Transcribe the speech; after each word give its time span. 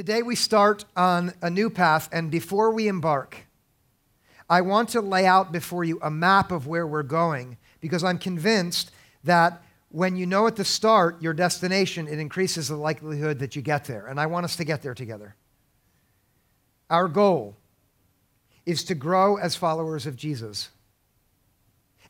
Today 0.00 0.22
we 0.22 0.34
start 0.34 0.86
on 0.96 1.34
a 1.42 1.50
new 1.50 1.68
path, 1.68 2.08
and 2.10 2.30
before 2.30 2.72
we 2.72 2.88
embark, 2.88 3.36
I 4.48 4.62
want 4.62 4.88
to 4.88 5.02
lay 5.02 5.26
out 5.26 5.52
before 5.52 5.84
you 5.84 5.98
a 6.00 6.10
map 6.10 6.52
of 6.52 6.66
where 6.66 6.86
we're 6.86 7.02
going 7.02 7.58
because 7.80 8.02
I'm 8.02 8.16
convinced 8.16 8.92
that 9.24 9.62
when 9.90 10.16
you 10.16 10.24
know 10.24 10.46
at 10.46 10.56
the 10.56 10.64
start 10.64 11.20
your 11.20 11.34
destination, 11.34 12.08
it 12.08 12.18
increases 12.18 12.68
the 12.68 12.76
likelihood 12.76 13.40
that 13.40 13.54
you 13.54 13.60
get 13.60 13.84
there. 13.84 14.06
And 14.06 14.18
I 14.18 14.24
want 14.24 14.44
us 14.44 14.56
to 14.56 14.64
get 14.64 14.80
there 14.80 14.94
together. 14.94 15.36
Our 16.88 17.06
goal 17.06 17.58
is 18.64 18.82
to 18.84 18.94
grow 18.94 19.36
as 19.36 19.54
followers 19.54 20.06
of 20.06 20.16
Jesus. 20.16 20.70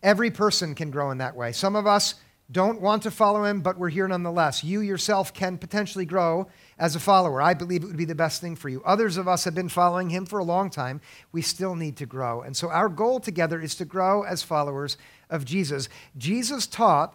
Every 0.00 0.30
person 0.30 0.76
can 0.76 0.92
grow 0.92 1.10
in 1.10 1.18
that 1.18 1.34
way. 1.34 1.50
Some 1.50 1.74
of 1.74 1.88
us 1.88 2.14
don't 2.50 2.80
want 2.80 3.04
to 3.04 3.10
follow 3.10 3.44
him, 3.44 3.60
but 3.60 3.78
we're 3.78 3.90
here 3.90 4.08
nonetheless. 4.08 4.64
You 4.64 4.80
yourself 4.80 5.32
can 5.32 5.56
potentially 5.56 6.04
grow 6.04 6.48
as 6.78 6.96
a 6.96 7.00
follower. 7.00 7.40
I 7.40 7.54
believe 7.54 7.84
it 7.84 7.86
would 7.86 7.96
be 7.96 8.04
the 8.04 8.14
best 8.14 8.40
thing 8.40 8.56
for 8.56 8.68
you. 8.68 8.82
Others 8.84 9.16
of 9.16 9.28
us 9.28 9.44
have 9.44 9.54
been 9.54 9.68
following 9.68 10.10
him 10.10 10.26
for 10.26 10.40
a 10.40 10.44
long 10.44 10.68
time. 10.68 11.00
We 11.30 11.42
still 11.42 11.76
need 11.76 11.96
to 11.98 12.06
grow. 12.06 12.42
And 12.42 12.56
so 12.56 12.70
our 12.70 12.88
goal 12.88 13.20
together 13.20 13.60
is 13.60 13.74
to 13.76 13.84
grow 13.84 14.22
as 14.22 14.42
followers 14.42 14.96
of 15.28 15.44
Jesus. 15.44 15.88
Jesus 16.16 16.66
taught 16.66 17.14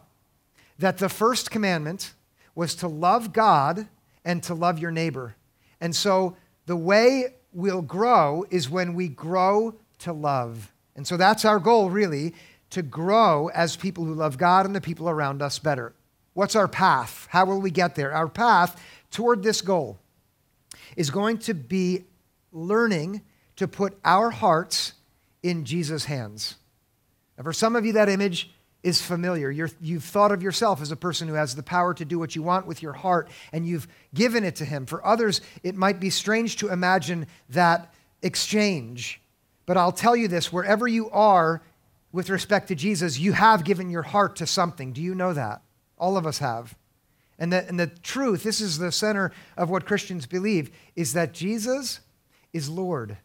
that 0.79 0.99
the 0.99 1.09
first 1.09 1.51
commandment 1.51 2.13
was 2.53 2.75
to 2.75 2.87
love 2.87 3.33
God 3.33 3.87
and 4.23 4.41
to 4.43 4.53
love 4.53 4.79
your 4.79 4.91
neighbor. 4.91 5.35
And 5.81 5.93
so 5.93 6.37
the 6.65 6.77
way 6.77 7.35
we'll 7.51 7.81
grow 7.81 8.45
is 8.49 8.69
when 8.69 8.93
we 8.93 9.09
grow 9.09 9.75
to 9.99 10.13
love. 10.13 10.71
And 10.95 11.05
so 11.05 11.17
that's 11.17 11.43
our 11.43 11.59
goal, 11.59 11.89
really 11.89 12.33
to 12.75 12.81
grow 12.81 13.47
as 13.47 13.77
people 13.77 14.03
who 14.03 14.13
love 14.13 14.37
God 14.37 14.65
and 14.65 14.75
the 14.75 14.81
people 14.81 15.07
around 15.09 15.41
us 15.41 15.59
better. 15.59 15.93
What's 16.33 16.57
our 16.57 16.67
path? 16.67 17.25
How 17.29 17.45
will 17.45 17.61
we 17.61 17.71
get 17.71 17.95
there? 17.95 18.11
Our 18.11 18.27
path 18.27 18.83
toward 19.11 19.43
this 19.43 19.61
goal 19.61 19.97
is 20.97 21.09
going 21.09 21.37
to 21.37 21.53
be 21.53 22.03
learning 22.51 23.21
to 23.55 23.69
put 23.69 23.97
our 24.03 24.29
hearts 24.29 24.91
in 25.41 25.63
Jesus' 25.63 26.03
hands. 26.03 26.55
Now, 27.37 27.45
for 27.45 27.53
some 27.53 27.77
of 27.77 27.85
you, 27.85 27.93
that 27.93 28.09
image 28.09 28.51
is 28.83 29.01
familiar. 29.01 29.49
you 29.49 29.69
have 29.93 30.03
thought 30.03 30.33
of 30.33 30.43
yourself 30.43 30.81
as 30.81 30.91
a 30.91 30.97
person 30.97 31.29
who 31.29 31.35
has 31.35 31.55
the 31.55 31.63
power 31.63 31.93
to 31.93 32.03
do 32.03 32.19
what 32.19 32.35
you 32.35 32.43
want 32.43 32.67
with 32.67 32.83
your 32.83 32.91
heart, 32.91 33.29
and 33.53 33.65
you've 33.65 33.87
given 34.13 34.43
it 34.43 34.57
to 34.57 34.65
Him. 34.65 34.85
For 34.85 35.03
others, 35.05 35.39
it 35.63 35.75
might 35.75 36.01
be 36.01 36.09
strange 36.09 36.57
to 36.57 36.67
imagine 36.67 37.27
that 37.51 37.93
exchange. 38.21 39.21
But 39.65 39.77
I'll 39.77 39.93
tell 39.93 40.17
you 40.17 40.27
this 40.27 40.51
wherever 40.51 40.89
you 40.89 41.09
are 41.11 41.61
with 42.15 42.29
respect 42.29 42.69
to 42.69 42.75
Jesus, 42.75 43.19
you 43.19 43.33
have 43.33 43.65
given 43.65 43.89
your 43.89 44.01
heart 44.01 44.37
to 44.37 44.47
something. 44.47 44.93
Do 44.93 45.01
you 45.01 45.13
know 45.13 45.33
that? 45.33 45.61
All 45.97 46.15
of 46.15 46.25
us 46.25 46.37
have. 46.37 46.73
And 47.37 47.51
the, 47.51 47.67
and 47.67 47.77
the 47.77 47.87
truth, 47.87 48.41
this 48.41 48.61
is 48.61 48.77
the 48.77 48.93
center 48.93 49.33
of 49.57 49.69
what 49.69 49.85
Christians 49.85 50.25
believe, 50.25 50.71
is 50.95 51.11
that 51.11 51.33
Jesus 51.33 51.99
is 52.53 52.69
Lord. 52.69 53.17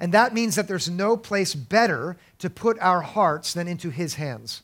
And 0.00 0.12
that 0.12 0.34
means 0.34 0.56
that 0.56 0.66
there's 0.66 0.90
no 0.90 1.16
place 1.16 1.54
better 1.54 2.16
to 2.40 2.50
put 2.50 2.76
our 2.80 3.02
hearts 3.02 3.54
than 3.54 3.68
into 3.68 3.90
His 3.90 4.14
hands. 4.14 4.62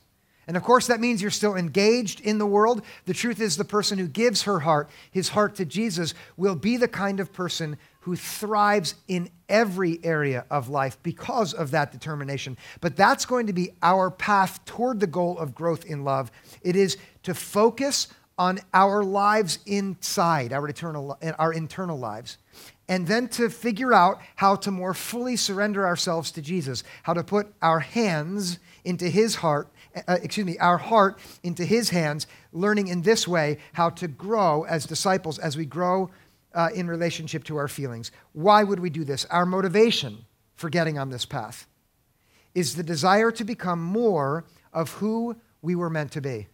And 0.49 0.57
of 0.57 0.65
course, 0.65 0.89
that 0.89 0.99
means 0.99 1.23
you're 1.23 1.31
still 1.31 1.55
engaged 1.55 2.21
in 2.21 2.39
the 2.39 2.47
world. 2.47 2.83
The 3.07 3.15
truth 3.15 3.41
is, 3.41 3.57
the 3.57 3.65
person 3.65 3.99
who 3.99 4.09
gives 4.09 4.43
her 4.43 4.59
heart, 4.59 4.91
his 5.13 5.29
heart 5.29 5.55
to 5.55 5.65
Jesus, 5.65 6.13
will 6.37 6.57
be 6.57 6.77
the 6.77 6.89
kind 6.89 7.21
of 7.21 7.33
person 7.33 7.79
who 8.03 8.17
thrives 8.17 8.97
in 9.07 9.31
every 9.49 10.01
area 10.03 10.45
of 10.51 10.69
life 10.69 10.99
because 11.05 11.55
of 11.55 11.71
that 11.71 11.93
determination. 11.93 12.57
But 12.81 12.97
that's 12.97 13.25
going 13.25 13.47
to 13.47 13.53
be 13.53 13.71
our 13.81 14.11
path 14.11 14.65
toward 14.65 14.99
the 14.99 15.07
goal 15.07 15.39
of 15.39 15.55
growth 15.55 15.85
in 15.85 16.03
love. 16.03 16.31
It 16.63 16.75
is 16.75 16.97
to 17.23 17.33
focus 17.33 18.09
on 18.37 18.59
our 18.75 19.05
lives 19.05 19.61
inside, 19.67 20.53
our 20.53 20.69
eternal, 20.69 21.17
our 21.39 21.53
internal 21.53 21.97
lives, 21.97 22.39
and 22.89 23.07
then 23.07 23.29
to 23.29 23.49
figure 23.49 23.93
out 23.93 24.21
how 24.35 24.57
to 24.57 24.73
more 24.73 24.95
fully 24.95 25.37
surrender 25.37 25.87
ourselves 25.87 26.33
to 26.33 26.43
Jesus, 26.43 26.83
how 27.05 27.15
to 27.15 27.23
put 27.23 27.55
our 27.63 27.79
hands 27.79 28.59
into 28.85 29.09
His 29.09 29.37
heart, 29.37 29.69
uh, 30.09 30.19
excuse 30.23 30.47
me, 30.47 30.59
our 30.59 30.79
heart 30.79 31.21
into 31.45 31.65
His 31.65 31.91
hands, 31.91 32.27
learning 32.53 32.89
in 32.89 33.03
this 33.03 33.29
way 33.29 33.59
how 33.75 33.91
to 33.91 34.09
grow 34.09 34.65
as 34.65 34.87
disciples 34.87 35.39
as 35.39 35.57
we 35.57 35.67
grow 35.67 36.11
uh, 36.55 36.71
in 36.75 36.89
relationship 36.89 37.45
to 37.45 37.57
our 37.57 37.69
feelings. 37.69 38.11
Why 38.33 38.63
would 38.63 38.81
we 38.81 38.91
do 38.91 39.05
this? 39.05 39.25
Our 39.27 39.47
motivation 39.47 40.25
for 40.55 40.71
getting 40.71 40.99
on 40.99 41.11
this 41.11 41.25
path 41.25 41.67
is 42.55 42.77
the 42.77 42.83
desire 42.83 43.31
to 43.33 43.45
become 43.45 43.83
more 43.83 44.45
of 44.73 44.93
who 44.95 45.37
we 45.63 45.75
were 45.75 45.91
meant 45.91 46.13
to 46.13 46.21
be. 46.21 46.49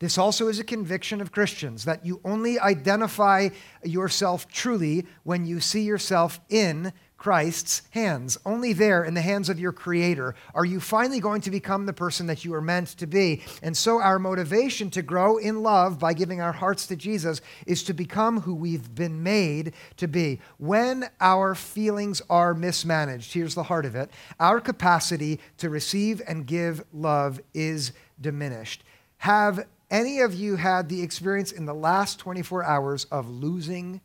This 0.00 0.16
also 0.16 0.46
is 0.46 0.60
a 0.60 0.64
conviction 0.64 1.20
of 1.20 1.32
Christians 1.32 1.84
that 1.84 2.06
you 2.06 2.20
only 2.24 2.58
identify 2.58 3.48
yourself 3.82 4.48
truly 4.48 5.06
when 5.24 5.44
you 5.44 5.58
see 5.60 5.82
yourself 5.82 6.40
in 6.48 6.92
Christ's 7.18 7.82
hands. 7.90 8.38
Only 8.46 8.72
there, 8.72 9.02
in 9.04 9.14
the 9.14 9.20
hands 9.20 9.48
of 9.48 9.58
your 9.58 9.72
Creator, 9.72 10.36
are 10.54 10.64
you 10.64 10.78
finally 10.78 11.18
going 11.18 11.40
to 11.42 11.50
become 11.50 11.84
the 11.84 11.92
person 11.92 12.28
that 12.28 12.44
you 12.44 12.54
are 12.54 12.60
meant 12.60 12.88
to 12.98 13.06
be. 13.06 13.42
And 13.60 13.76
so, 13.76 14.00
our 14.00 14.18
motivation 14.18 14.88
to 14.90 15.02
grow 15.02 15.36
in 15.36 15.62
love 15.62 15.98
by 15.98 16.14
giving 16.14 16.40
our 16.40 16.52
hearts 16.52 16.86
to 16.86 16.96
Jesus 16.96 17.40
is 17.66 17.82
to 17.84 17.92
become 17.92 18.42
who 18.42 18.54
we've 18.54 18.94
been 18.94 19.22
made 19.22 19.74
to 19.96 20.06
be. 20.06 20.40
When 20.58 21.10
our 21.20 21.54
feelings 21.56 22.22
are 22.30 22.54
mismanaged, 22.54 23.32
here's 23.32 23.56
the 23.56 23.64
heart 23.64 23.84
of 23.84 23.96
it 23.96 24.10
our 24.38 24.60
capacity 24.60 25.40
to 25.58 25.68
receive 25.68 26.22
and 26.26 26.46
give 26.46 26.84
love 26.92 27.40
is 27.52 27.92
diminished. 28.20 28.84
Have 29.18 29.66
any 29.90 30.20
of 30.20 30.34
you 30.34 30.56
had 30.56 30.88
the 30.88 31.02
experience 31.02 31.50
in 31.50 31.66
the 31.66 31.74
last 31.74 32.20
24 32.20 32.62
hours 32.62 33.06
of 33.06 33.28
losing 33.28 34.00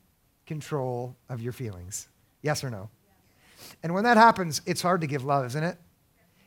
control 0.48 1.16
of 1.30 1.42
your 1.42 1.54
feelings? 1.54 2.08
Yes 2.42 2.64
or 2.64 2.70
no? 2.70 2.90
And 3.84 3.94
when 3.94 4.06
that 4.06 4.18
happens, 4.18 4.62
it's 4.66 4.82
hard 4.82 5.02
to 5.02 5.08
give 5.08 5.24
love, 5.24 5.46
isn't 5.48 5.64
it? 5.64 5.78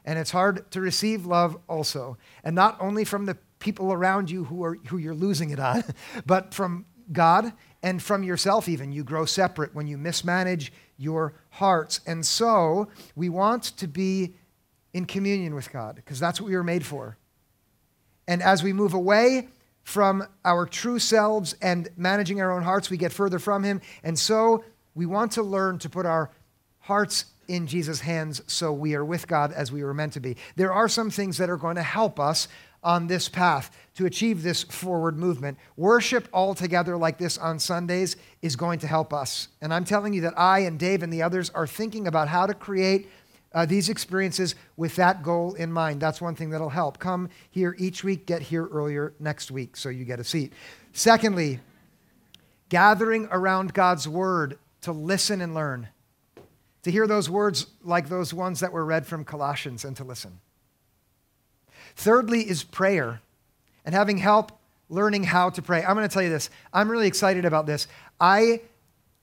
And 0.04 0.18
it's 0.18 0.30
hard 0.30 0.70
to 0.70 0.80
receive 0.80 1.26
love 1.26 1.58
also. 1.68 2.16
And 2.42 2.54
not 2.54 2.76
only 2.80 3.04
from 3.04 3.26
the 3.26 3.36
people 3.58 3.92
around 3.92 4.30
you 4.30 4.44
who, 4.44 4.64
are, 4.64 4.76
who 4.86 4.96
you're 4.96 5.14
losing 5.14 5.50
it 5.50 5.60
on, 5.60 5.84
but 6.26 6.54
from 6.54 6.86
God 7.12 7.52
and 7.82 8.02
from 8.02 8.22
yourself, 8.22 8.68
even. 8.68 8.92
You 8.92 9.04
grow 9.04 9.24
separate 9.24 9.74
when 9.74 9.86
you 9.86 9.98
mismanage 9.98 10.72
your 10.96 11.34
hearts. 11.50 12.00
And 12.06 12.24
so 12.24 12.88
we 13.14 13.28
want 13.28 13.64
to 13.76 13.86
be 13.86 14.34
in 14.94 15.04
communion 15.04 15.54
with 15.54 15.70
God 15.70 15.96
because 15.96 16.18
that's 16.18 16.40
what 16.40 16.48
we 16.48 16.56
were 16.56 16.64
made 16.64 16.84
for. 16.84 17.16
And 18.26 18.42
as 18.42 18.62
we 18.62 18.72
move 18.72 18.94
away 18.94 19.48
from 19.82 20.26
our 20.44 20.66
true 20.66 20.98
selves 20.98 21.54
and 21.62 21.88
managing 21.96 22.40
our 22.40 22.50
own 22.50 22.62
hearts, 22.62 22.90
we 22.90 22.96
get 22.96 23.12
further 23.12 23.38
from 23.38 23.62
Him. 23.62 23.80
And 24.02 24.18
so 24.18 24.64
we 24.94 25.06
want 25.06 25.32
to 25.32 25.42
learn 25.42 25.78
to 25.80 25.88
put 25.88 26.06
our 26.06 26.30
hearts 26.86 27.26
in 27.48 27.66
Jesus' 27.66 28.00
hands 28.00 28.42
so 28.46 28.72
we 28.72 28.94
are 28.94 29.04
with 29.04 29.26
God 29.28 29.52
as 29.52 29.70
we 29.70 29.84
were 29.84 29.94
meant 29.94 30.12
to 30.14 30.20
be. 30.20 30.36
There 30.56 30.72
are 30.72 30.88
some 30.88 31.10
things 31.10 31.38
that 31.38 31.50
are 31.50 31.56
going 31.56 31.76
to 31.76 31.82
help 31.82 32.18
us 32.18 32.48
on 32.82 33.08
this 33.08 33.28
path 33.28 33.76
to 33.96 34.06
achieve 34.06 34.42
this 34.42 34.62
forward 34.62 35.18
movement. 35.18 35.58
Worship 35.76 36.28
all 36.32 36.54
together 36.54 36.96
like 36.96 37.18
this 37.18 37.36
on 37.38 37.58
Sundays 37.58 38.16
is 38.42 38.54
going 38.54 38.78
to 38.78 38.86
help 38.86 39.12
us. 39.12 39.48
And 39.60 39.74
I'm 39.74 39.84
telling 39.84 40.12
you 40.12 40.20
that 40.22 40.38
I 40.38 40.60
and 40.60 40.78
Dave 40.78 41.02
and 41.02 41.12
the 41.12 41.22
others 41.22 41.50
are 41.50 41.66
thinking 41.66 42.06
about 42.06 42.28
how 42.28 42.46
to 42.46 42.54
create 42.54 43.08
uh, 43.52 43.66
these 43.66 43.88
experiences 43.88 44.54
with 44.76 44.94
that 44.96 45.22
goal 45.22 45.54
in 45.54 45.72
mind. 45.72 46.00
That's 46.00 46.20
one 46.20 46.36
thing 46.36 46.50
that'll 46.50 46.68
help. 46.68 46.98
Come 46.98 47.30
here 47.50 47.74
each 47.78 48.04
week, 48.04 48.26
get 48.26 48.42
here 48.42 48.66
earlier 48.66 49.14
next 49.18 49.50
week 49.50 49.76
so 49.76 49.88
you 49.88 50.04
get 50.04 50.20
a 50.20 50.24
seat. 50.24 50.52
Secondly, 50.92 51.60
gathering 52.68 53.28
around 53.30 53.72
God's 53.72 54.06
word 54.06 54.58
to 54.82 54.92
listen 54.92 55.40
and 55.40 55.54
learn, 55.54 55.88
to 56.86 56.92
hear 56.92 57.08
those 57.08 57.28
words 57.28 57.66
like 57.82 58.08
those 58.08 58.32
ones 58.32 58.60
that 58.60 58.70
were 58.70 58.84
read 58.84 59.08
from 59.08 59.24
Colossians 59.24 59.84
and 59.84 59.96
to 59.96 60.04
listen. 60.04 60.38
Thirdly, 61.96 62.48
is 62.48 62.62
prayer 62.62 63.22
and 63.84 63.92
having 63.92 64.18
help 64.18 64.52
learning 64.88 65.24
how 65.24 65.50
to 65.50 65.60
pray. 65.62 65.84
I'm 65.84 65.96
going 65.96 66.08
to 66.08 66.12
tell 66.12 66.22
you 66.22 66.28
this. 66.28 66.48
I'm 66.72 66.88
really 66.88 67.08
excited 67.08 67.44
about 67.44 67.66
this. 67.66 67.88
I 68.20 68.60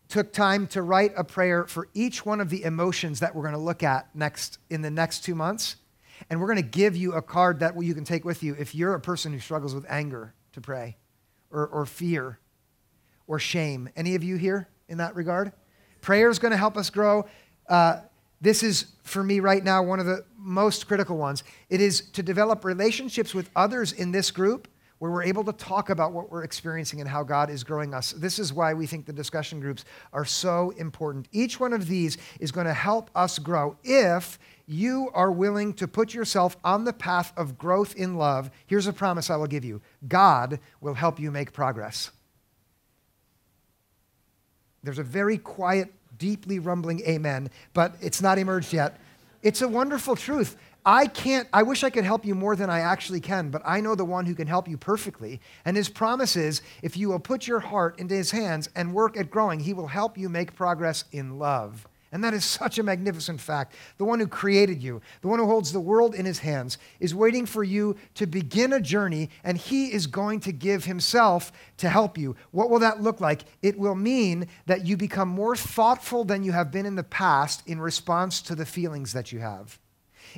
took 0.09 0.33
time 0.33 0.67
to 0.67 0.81
write 0.81 1.13
a 1.15 1.23
prayer 1.23 1.63
for 1.63 1.87
each 1.93 2.25
one 2.25 2.41
of 2.41 2.49
the 2.49 2.65
emotions 2.65 3.21
that 3.21 3.33
we're 3.33 3.43
going 3.43 3.53
to 3.53 3.61
look 3.61 3.81
at 3.81 4.13
next 4.13 4.57
in 4.69 4.81
the 4.81 4.91
next 4.91 5.23
two 5.23 5.33
months. 5.33 5.77
And 6.29 6.41
we're 6.41 6.47
going 6.47 6.61
to 6.61 6.69
give 6.69 6.97
you 6.97 7.13
a 7.13 7.21
card 7.21 7.61
that 7.61 7.81
you 7.81 7.95
can 7.95 8.03
take 8.03 8.25
with 8.25 8.43
you 8.43 8.57
if 8.59 8.75
you're 8.75 8.93
a 8.93 8.99
person 8.99 9.31
who 9.31 9.39
struggles 9.39 9.73
with 9.73 9.85
anger 9.87 10.33
to 10.51 10.59
pray 10.59 10.97
or, 11.49 11.65
or 11.67 11.85
fear 11.85 12.39
or 13.25 13.39
shame. 13.39 13.87
Any 13.95 14.15
of 14.15 14.23
you 14.25 14.35
here 14.35 14.67
in 14.89 14.97
that 14.97 15.15
regard? 15.15 15.53
Prayer 16.03 16.29
is 16.29 16.37
going 16.37 16.51
to 16.51 16.57
help 16.57 16.75
us 16.75 16.89
grow. 16.89 17.25
Uh, 17.67 18.01
this 18.41 18.63
is, 18.63 18.87
for 19.03 19.23
me 19.23 19.39
right 19.39 19.63
now, 19.63 19.81
one 19.81 19.99
of 19.99 20.05
the 20.05 20.25
most 20.37 20.87
critical 20.87 21.17
ones. 21.17 21.43
It 21.69 21.79
is 21.79 22.01
to 22.11 22.21
develop 22.21 22.65
relationships 22.65 23.33
with 23.33 23.49
others 23.55 23.93
in 23.93 24.11
this 24.11 24.31
group 24.31 24.67
where 24.99 25.11
we're 25.11 25.23
able 25.23 25.43
to 25.43 25.51
talk 25.53 25.89
about 25.89 26.13
what 26.13 26.31
we're 26.31 26.45
experiencing 26.45 27.01
and 27.01 27.09
how 27.09 27.23
God 27.23 27.49
is 27.49 27.63
growing 27.63 27.93
us. 27.93 28.13
This 28.13 28.39
is 28.39 28.53
why 28.53 28.73
we 28.73 28.87
think 28.87 29.05
the 29.05 29.11
discussion 29.11 29.59
groups 29.59 29.83
are 30.13 30.23
so 30.23 30.69
important. 30.77 31.27
Each 31.33 31.59
one 31.59 31.73
of 31.73 31.87
these 31.87 32.17
is 32.39 32.53
going 32.53 32.67
to 32.67 32.73
help 32.73 33.11
us 33.13 33.37
grow 33.37 33.75
if 33.83 34.39
you 34.65 35.09
are 35.13 35.31
willing 35.31 35.73
to 35.73 35.89
put 35.89 36.13
yourself 36.13 36.55
on 36.63 36.85
the 36.85 36.93
path 36.93 37.33
of 37.35 37.57
growth 37.57 37.95
in 37.95 38.15
love. 38.15 38.49
Here's 38.65 38.87
a 38.87 38.93
promise 38.93 39.29
I 39.29 39.35
will 39.35 39.47
give 39.47 39.65
you 39.65 39.81
God 40.07 40.59
will 40.79 40.93
help 40.93 41.19
you 41.19 41.31
make 41.31 41.51
progress. 41.51 42.11
There's 44.83 44.99
a 44.99 45.03
very 45.03 45.37
quiet, 45.37 45.93
deeply 46.23 46.57
rumbling 46.57 47.01
amen, 47.01 47.49
but 47.73 47.95
it's 47.99 48.21
not 48.21 48.37
emerged 48.37 48.71
yet. 48.71 48.97
It's 49.41 49.61
a 49.61 49.67
wonderful 49.67 50.15
truth. 50.15 50.55
I 50.85 51.05
can't, 51.05 51.49
I 51.51 51.63
wish 51.63 51.83
I 51.83 51.89
could 51.89 52.05
help 52.05 52.25
you 52.25 52.33
more 52.33 52.55
than 52.55 52.69
I 52.69 52.79
actually 52.79 53.19
can, 53.19 53.49
but 53.49 53.61
I 53.65 53.81
know 53.81 53.93
the 53.93 54.05
one 54.05 54.25
who 54.25 54.33
can 54.33 54.47
help 54.47 54.69
you 54.69 54.77
perfectly. 54.77 55.41
And 55.65 55.75
his 55.75 55.89
promise 55.89 56.37
is 56.37 56.61
if 56.81 56.95
you 56.95 57.09
will 57.09 57.19
put 57.19 57.45
your 57.45 57.59
heart 57.59 57.99
into 57.99 58.15
his 58.15 58.31
hands 58.31 58.69
and 58.73 58.93
work 58.93 59.17
at 59.17 59.29
growing, 59.29 59.59
he 59.59 59.73
will 59.73 59.87
help 59.87 60.17
you 60.17 60.29
make 60.29 60.55
progress 60.55 61.03
in 61.11 61.37
love. 61.37 61.89
And 62.13 62.23
that 62.23 62.35
is 62.35 62.45
such 62.45 62.77
a 62.77 62.83
magnificent 62.83 63.41
fact. 63.41 63.73
The 63.97 64.05
one 64.05 64.19
who 64.19 64.27
created 64.27 64.83
you, 64.83 65.01
the 65.21 65.27
one 65.27 65.39
who 65.39 65.47
holds 65.47 65.73
the 65.73 65.79
world 65.79 66.13
in 66.13 66.25
his 66.25 66.37
hands, 66.37 66.77
is 66.99 67.15
waiting 67.15 67.47
for 67.47 67.63
you 67.63 67.97
to 68.13 68.27
begin 68.27 68.71
a 68.71 68.79
journey, 68.79 69.31
and 69.43 69.57
he 69.57 69.91
is 69.91 70.05
going 70.05 70.39
to 70.41 70.51
give 70.51 70.85
himself 70.85 71.51
to 71.77 71.89
help 71.89 72.15
you. 72.15 72.35
What 72.51 72.69
will 72.69 72.79
that 72.79 73.01
look 73.01 73.19
like? 73.19 73.45
It 73.63 73.79
will 73.79 73.95
mean 73.95 74.47
that 74.67 74.85
you 74.85 74.95
become 74.95 75.27
more 75.27 75.55
thoughtful 75.55 76.23
than 76.23 76.43
you 76.43 76.51
have 76.51 76.71
been 76.71 76.85
in 76.85 76.95
the 76.95 77.03
past 77.03 77.63
in 77.65 77.81
response 77.81 78.43
to 78.43 78.53
the 78.53 78.65
feelings 78.65 79.13
that 79.13 79.31
you 79.31 79.39
have. 79.39 79.79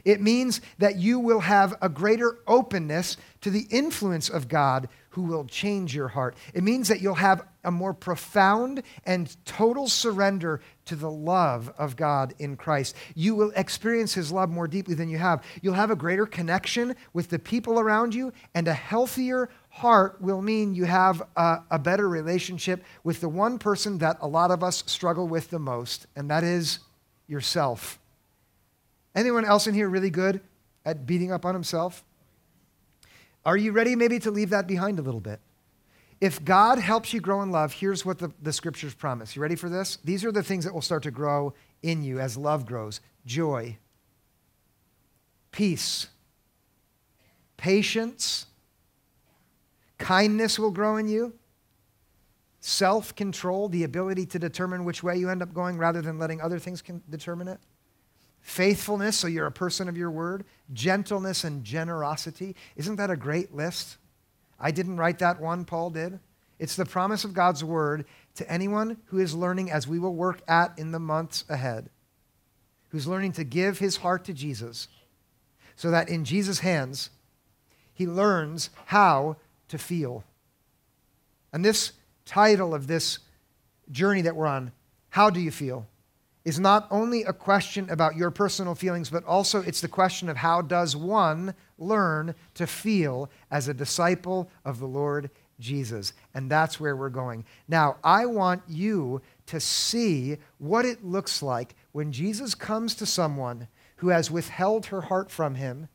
It 0.04 0.22
means 0.22 0.62
that 0.80 0.98
you 0.98 1.20
will 1.20 1.42
have 1.42 1.76
a 1.82 1.90
greater 1.90 2.40
openness 2.48 3.18
to 3.42 3.50
the 3.50 3.68
influence 3.70 4.30
of 4.30 4.48
God 4.48 4.90
who 5.12 5.22
will 5.22 5.46
change 5.46 5.96
your 5.96 6.10
heart. 6.10 6.36
It 6.54 6.64
means 6.64 6.90
that 6.90 7.02
you'll 7.02 7.16
have 7.16 7.46
a 7.64 7.72
more 7.72 7.94
profound 7.94 8.84
and 9.06 9.36
total 9.46 9.88
surrender 9.88 10.60
to 10.86 10.96
the 10.96 11.10
love 11.10 11.74
of 11.78 11.96
God 11.96 12.34
in 12.40 12.56
Christ. 12.56 12.96
You 13.16 13.36
will 13.36 13.52
experience 13.56 14.14
his 14.14 14.32
love 14.32 14.50
more 14.50 14.68
deeply 14.68 14.96
than 14.96 15.10
you 15.10 15.18
have. 15.18 15.44
You'll 15.62 15.74
have 15.74 15.92
a 15.92 15.96
greater 15.96 16.26
connection 16.26 16.96
with 17.14 17.30
the 17.30 17.40
people 17.40 17.80
around 17.80 18.14
you, 18.14 18.32
and 18.54 18.68
a 18.68 18.74
healthier 18.74 19.50
heart 19.70 20.22
will 20.22 20.42
mean 20.42 20.74
you 20.74 20.86
have 20.86 21.22
a, 21.36 21.60
a 21.72 21.80
better 21.80 22.08
relationship 22.08 22.84
with 23.04 23.22
the 23.22 23.30
one 23.30 23.60
person 23.60 23.98
that 23.98 24.18
a 24.22 24.28
lot 24.28 24.52
of 24.52 24.64
us 24.64 24.84
struggle 24.86 25.28
with 25.28 25.50
the 25.50 25.60
most, 25.60 26.08
and 26.16 26.30
that 26.30 26.44
is 26.44 26.80
yourself. 27.28 28.00
Anyone 29.16 29.46
else 29.46 29.68
in 29.68 29.74
here 29.74 29.90
really 29.90 30.10
good 30.10 30.42
at 30.86 31.06
beating 31.06 31.32
up 31.32 31.46
on 31.46 31.54
himself? 31.54 32.04
Are 33.46 33.58
you 33.58 33.72
ready 33.72 33.96
maybe 33.96 34.20
to 34.20 34.32
leave 34.32 34.50
that 34.50 34.68
behind 34.68 35.00
a 35.00 35.02
little 35.02 35.20
bit? 35.20 35.40
If 36.22 36.44
God 36.44 36.80
helps 36.80 37.14
you 37.14 37.20
grow 37.20 37.42
in 37.42 37.52
love, 37.52 37.74
here's 37.74 38.06
what 38.06 38.20
the, 38.20 38.32
the 38.42 38.54
scriptures 38.54 38.94
promise. 38.94 39.36
You 39.36 39.42
ready 39.42 39.56
for 39.56 39.70
this? 39.70 39.98
These 40.04 40.24
are 40.24 40.32
the 40.32 40.44
things 40.44 40.64
that 40.64 40.74
will 40.74 40.82
start 40.82 41.04
to 41.04 41.12
grow 41.12 41.54
in 41.84 42.04
you 42.04 42.20
as 42.20 42.38
love 42.38 42.66
grows 42.66 43.02
joy, 43.26 43.78
peace, 45.52 46.08
patience, 47.58 48.46
kindness 49.98 50.58
will 50.58 50.72
grow 50.72 50.98
in 50.98 51.08
you, 51.08 51.34
self 52.60 53.16
control, 53.16 53.68
the 53.68 53.84
ability 53.84 54.26
to 54.28 54.40
determine 54.40 54.86
which 54.86 55.04
way 55.04 55.18
you 55.18 55.30
end 55.30 55.42
up 55.42 55.54
going 55.54 55.78
rather 55.78 56.02
than 56.02 56.18
letting 56.18 56.40
other 56.42 56.60
things 56.60 56.82
determine 57.10 57.48
it 57.48 57.60
faithfulness, 58.46 59.18
so 59.18 59.26
you're 59.26 59.48
a 59.48 59.52
person 59.52 59.90
of 59.90 59.98
your 59.98 60.12
word, 60.12 60.46
gentleness 60.72 61.44
and 61.44 61.64
generosity. 61.64 62.56
Isn't 62.76 62.98
that 62.98 63.10
a 63.10 63.18
great 63.18 63.56
list? 63.56 63.98
I 64.60 64.72
didn't 64.72 64.98
write 64.98 65.20
that 65.20 65.40
one, 65.40 65.66
Paul 65.66 65.90
did. 65.90 66.20
It's 66.60 66.76
the 66.76 66.86
promise 66.86 67.24
of 67.24 67.34
God's 67.34 67.64
word 67.64 68.06
to 68.36 68.50
anyone 68.50 68.98
who 69.06 69.20
is 69.20 69.36
learning, 69.36 69.72
as 69.72 69.88
we 69.88 70.00
will 70.00 70.16
work 70.16 70.42
at 70.48 70.78
in 70.78 70.92
the 70.92 71.00
months 71.00 71.44
ahead, 71.50 71.90
who's 72.90 73.08
learning 73.08 73.34
to 73.34 73.44
give 73.44 73.80
his 73.80 73.98
heart 73.98 74.26
to 74.26 74.34
Jesus, 74.34 74.88
so 75.76 75.92
that 75.92 76.10
in 76.10 76.24
Jesus' 76.24 76.60
hands, 76.60 77.10
he 77.94 78.08
learns 78.08 78.70
how 78.86 79.38
to 79.68 79.78
feel. 79.78 80.24
And 81.52 81.64
this 81.64 81.94
title 82.26 82.74
of 82.74 82.88
this 82.88 83.20
journey 83.92 84.22
that 84.22 84.36
we're 84.36 84.48
on, 84.48 84.72
How 85.10 85.30
Do 85.30 85.40
You 85.40 85.52
Feel? 85.52 85.88
Is 86.46 86.60
not 86.60 86.88
only 86.92 87.24
a 87.24 87.34
question 87.34 87.90
about 87.90 88.16
your 88.16 88.30
personal 88.30 88.76
feelings, 88.76 89.10
but 89.10 89.26
also 89.26 89.62
it's 89.62 89.82
the 89.82 89.88
question 89.88 90.30
of 90.30 90.38
how 90.38 90.62
does 90.62 90.96
one 90.96 91.56
learn 91.80 92.36
to 92.54 92.68
feel 92.68 93.30
as 93.50 93.68
a 93.68 93.74
disciple 93.74 94.50
of 94.64 94.80
the 94.80 94.88
Lord 94.88 95.32
Jesus. 95.60 96.14
And 96.34 96.50
that's 96.50 96.80
where 96.80 96.96
we're 96.96 97.10
going. 97.10 97.46
Now, 97.68 97.98
I 98.04 98.28
want 98.28 98.62
you 98.68 99.22
to 99.48 99.60
see 99.60 100.38
what 100.60 100.86
it 100.86 101.04
looks 101.04 101.42
like 101.42 101.76
when 101.92 102.12
Jesus 102.12 102.54
comes 102.54 102.94
to 102.96 103.06
someone 103.06 103.68
who 103.98 104.10
has 104.10 104.30
withheld 104.30 104.88
her 104.88 105.02
heart 105.02 105.32
from 105.32 105.56
him 105.56 105.88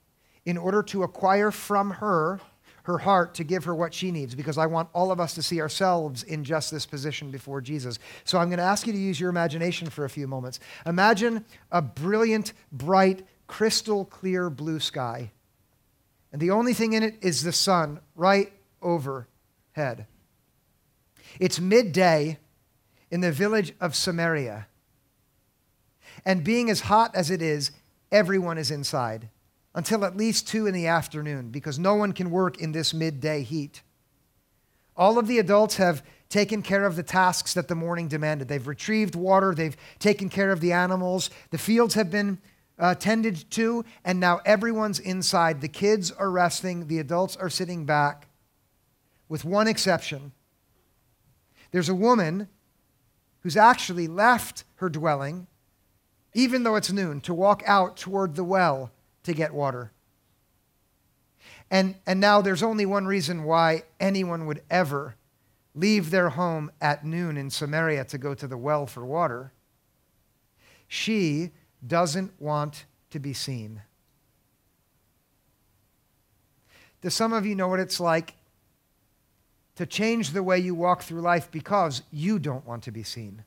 in 0.45 0.57
order 0.57 0.83
to 0.83 1.03
acquire 1.03 1.51
from 1.51 1.91
her 1.91 2.41
her 2.85 2.99
heart 2.99 3.35
to 3.35 3.45
give 3.45 3.65
her 3.65 3.75
what 3.75 3.95
she 3.95 4.11
needs 4.11 4.35
because 4.35 4.59
I 4.59 4.67
want 4.67 4.89
all 4.93 5.13
of 5.13 5.21
us 5.21 5.35
to 5.35 5.43
see 5.43 5.61
ourselves 5.61 6.23
in 6.23 6.45
just 6.45 6.71
this 6.71 6.87
position 6.87 7.31
before 7.31 7.61
Jesus. 7.61 7.99
So 8.25 8.39
I'm 8.39 8.49
going 8.49 8.59
to 8.59 8.65
ask 8.65 8.87
you 8.87 8.93
to 8.93 8.99
use 8.99 9.21
your 9.21 9.31
imagination 9.31 9.91
for 9.91 10.05
a 10.05 10.11
few 10.11 10.27
moments. 10.27 10.61
Imagine 10.87 11.45
a 11.71 11.83
brilliant, 11.83 12.53
bright, 12.73 13.25
crystal 13.47 14.05
clear 14.05 14.51
blue 14.51 14.81
sky. 14.81 15.31
And 16.33 16.41
the 16.41 16.51
only 16.51 16.75
thing 16.75 16.93
in 16.93 17.03
it 17.03 17.17
is 17.21 17.43
the 17.43 17.53
sun 17.53 18.01
right 18.15 18.53
overhead. 18.81 20.07
It's 21.39 21.61
midday 21.61 22.39
in 23.11 23.21
the 23.21 23.33
village 23.33 23.75
of 23.81 23.95
Samaria. 23.95 24.67
And 26.25 26.45
being 26.45 26.71
as 26.71 26.83
hot 26.83 27.15
as 27.15 27.31
it 27.31 27.43
is, 27.43 27.73
everyone 28.13 28.59
is 28.59 28.71
inside 28.71 29.29
until 29.75 30.05
at 30.05 30.17
least 30.17 30.49
2 30.49 30.67
in 30.67 30.75
the 30.75 30.87
afternoon 30.87 31.51
because 31.51 31.79
no 31.79 31.95
one 31.95 32.13
can 32.13 32.31
work 32.31 32.59
in 32.61 32.73
this 32.73 32.93
midday 32.93 33.43
heat. 33.43 33.83
All 34.97 35.19
of 35.19 35.27
the 35.27 35.39
adults 35.39 35.77
have 35.77 36.03
taken 36.29 36.63
care 36.63 36.85
of 36.85 36.97
the 36.97 37.03
tasks 37.03 37.55
that 37.55 37.69
the 37.69 37.75
morning 37.75 38.09
demanded. 38.09 38.49
They've 38.49 38.67
retrieved 38.67 39.15
water, 39.15 39.55
they've 39.55 39.77
taken 39.99 40.29
care 40.29 40.51
of 40.53 40.61
the 40.61 40.73
animals, 40.73 41.31
the 41.51 41.59
fields 41.59 41.95
have 41.95 42.11
been 42.11 42.39
uh, 42.79 42.95
tended 42.95 43.51
to, 43.51 43.85
and 44.05 44.19
now 44.19 44.41
everyone's 44.45 44.99
inside. 44.99 45.61
The 45.61 45.69
kids 45.69 46.11
are 46.11 46.31
resting, 46.31 46.87
the 46.87 46.99
adults 46.99 47.37
are 47.37 47.51
sitting 47.51 47.85
back, 47.85 48.29
with 49.29 49.45
one 49.45 49.69
exception. 49.69 50.33
There's 51.73 51.89
a 51.89 51.95
woman 51.95 52.49
who's 53.41 53.57
actually 53.57 54.09
left 54.09 54.65
her 54.77 54.89
dwelling, 54.89 55.47
even 56.33 56.63
though 56.63 56.77
it's 56.77 56.93
noon, 56.93 57.21
to 57.23 57.35
walk 57.35 57.63
out 57.67 57.97
toward 57.97 58.35
the 58.35 58.45
well 58.45 58.91
to 59.31 59.37
get 59.37 59.55
water. 59.55 59.93
And, 61.71 61.95
and 62.07 62.21
now 62.21 62.41
there's 62.41 62.63
only 62.63 62.85
one 62.85 63.07
reason 63.07 63.45
why 63.45 63.85
anyone 64.01 64.47
would 64.47 64.63
ever 64.71 65.15
leave 65.75 66.11
their 66.11 66.31
home 66.31 66.71
at 66.81 67.05
noon 67.05 67.37
in 67.37 67.49
Samaria 67.49 68.05
to 68.07 68.19
go 68.19 68.35
to 68.35 68.49
the 68.49 68.57
well 68.57 68.87
for 68.87 69.05
water. 69.05 69.53
She 70.89 71.53
doesn't 71.87 72.33
want 72.41 72.87
to 73.11 73.21
be 73.21 73.33
seen. 73.33 73.83
Do 77.01 77.09
some 77.09 77.33
of 77.33 77.47
you 77.47 77.55
know 77.55 77.69
what 77.69 77.81
it's 77.81 78.01
like 78.01 78.35
to 79.77 79.87
change 79.87 80.31
the 80.31 80.43
way 80.43 80.59
you 80.59 80.75
walk 80.75 81.03
through 81.03 81.23
life 81.23 81.51
because 81.51 82.03
you 82.11 82.39
don't 82.39 82.67
want 82.67 82.83
to 82.83 82.91
be 82.91 83.05
seen? 83.05 83.45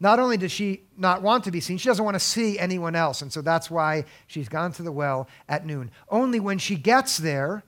Not 0.00 0.18
only 0.18 0.36
does 0.36 0.52
she 0.52 0.82
not 0.96 1.22
want 1.22 1.44
to 1.44 1.50
be 1.50 1.60
seen, 1.60 1.78
she 1.78 1.88
doesn't 1.88 2.04
want 2.04 2.14
to 2.14 2.20
see 2.20 2.58
anyone 2.58 2.94
else. 2.94 3.22
And 3.22 3.32
so 3.32 3.42
that's 3.42 3.70
why 3.70 4.04
she's 4.26 4.48
gone 4.48 4.72
to 4.72 4.82
the 4.82 4.92
well 4.92 5.28
at 5.48 5.66
noon. 5.66 5.90
Only 6.08 6.40
when 6.40 6.58
she 6.58 6.76
gets 6.76 7.16
there, 7.18 7.64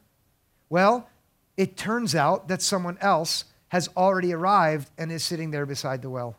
well, 0.68 1.08
it 1.56 1.76
turns 1.76 2.14
out 2.14 2.48
that 2.48 2.62
someone 2.62 2.98
else 3.00 3.44
has 3.68 3.88
already 3.96 4.32
arrived 4.32 4.90
and 4.98 5.10
is 5.10 5.24
sitting 5.24 5.50
there 5.50 5.66
beside 5.66 6.02
the 6.02 6.10
well. 6.10 6.36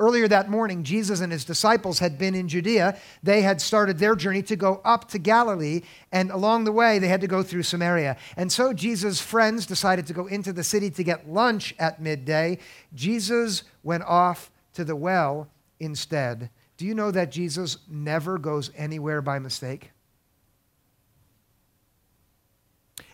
Earlier 0.00 0.28
that 0.28 0.48
morning, 0.48 0.82
Jesus 0.82 1.20
and 1.20 1.30
his 1.30 1.44
disciples 1.44 1.98
had 1.98 2.16
been 2.16 2.34
in 2.34 2.48
Judea. 2.48 2.98
They 3.22 3.42
had 3.42 3.60
started 3.60 3.98
their 3.98 4.16
journey 4.16 4.42
to 4.44 4.56
go 4.56 4.80
up 4.82 5.08
to 5.10 5.18
Galilee, 5.18 5.82
and 6.10 6.30
along 6.30 6.64
the 6.64 6.72
way, 6.72 6.98
they 6.98 7.08
had 7.08 7.20
to 7.20 7.26
go 7.26 7.42
through 7.42 7.64
Samaria. 7.64 8.16
And 8.34 8.50
so 8.50 8.72
Jesus' 8.72 9.20
friends 9.20 9.66
decided 9.66 10.06
to 10.06 10.14
go 10.14 10.26
into 10.26 10.54
the 10.54 10.64
city 10.64 10.88
to 10.88 11.04
get 11.04 11.28
lunch 11.28 11.74
at 11.78 12.00
midday. 12.00 12.56
Jesus 12.94 13.64
went 13.82 14.02
off 14.04 14.50
to 14.72 14.84
the 14.84 14.96
well 14.96 15.50
instead. 15.78 16.48
Do 16.78 16.86
you 16.86 16.94
know 16.94 17.10
that 17.10 17.30
Jesus 17.30 17.76
never 17.86 18.38
goes 18.38 18.70
anywhere 18.74 19.20
by 19.20 19.38
mistake? 19.38 19.90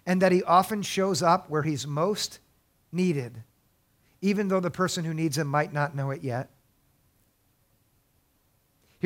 And 0.07 0.23
that 0.23 0.31
he 0.31 0.45
often 0.45 0.83
shows 0.83 1.21
up 1.21 1.51
where 1.51 1.65
he's 1.65 1.85
most 1.85 2.39
needed, 2.93 3.43
even 4.21 4.47
though 4.47 4.61
the 4.61 4.71
person 4.71 5.05
who 5.05 5.13
needs 5.13 5.37
him 5.37 5.49
might 5.49 5.73
not 5.73 5.97
know 5.97 6.13
it 6.13 6.23
yet. 6.23 6.51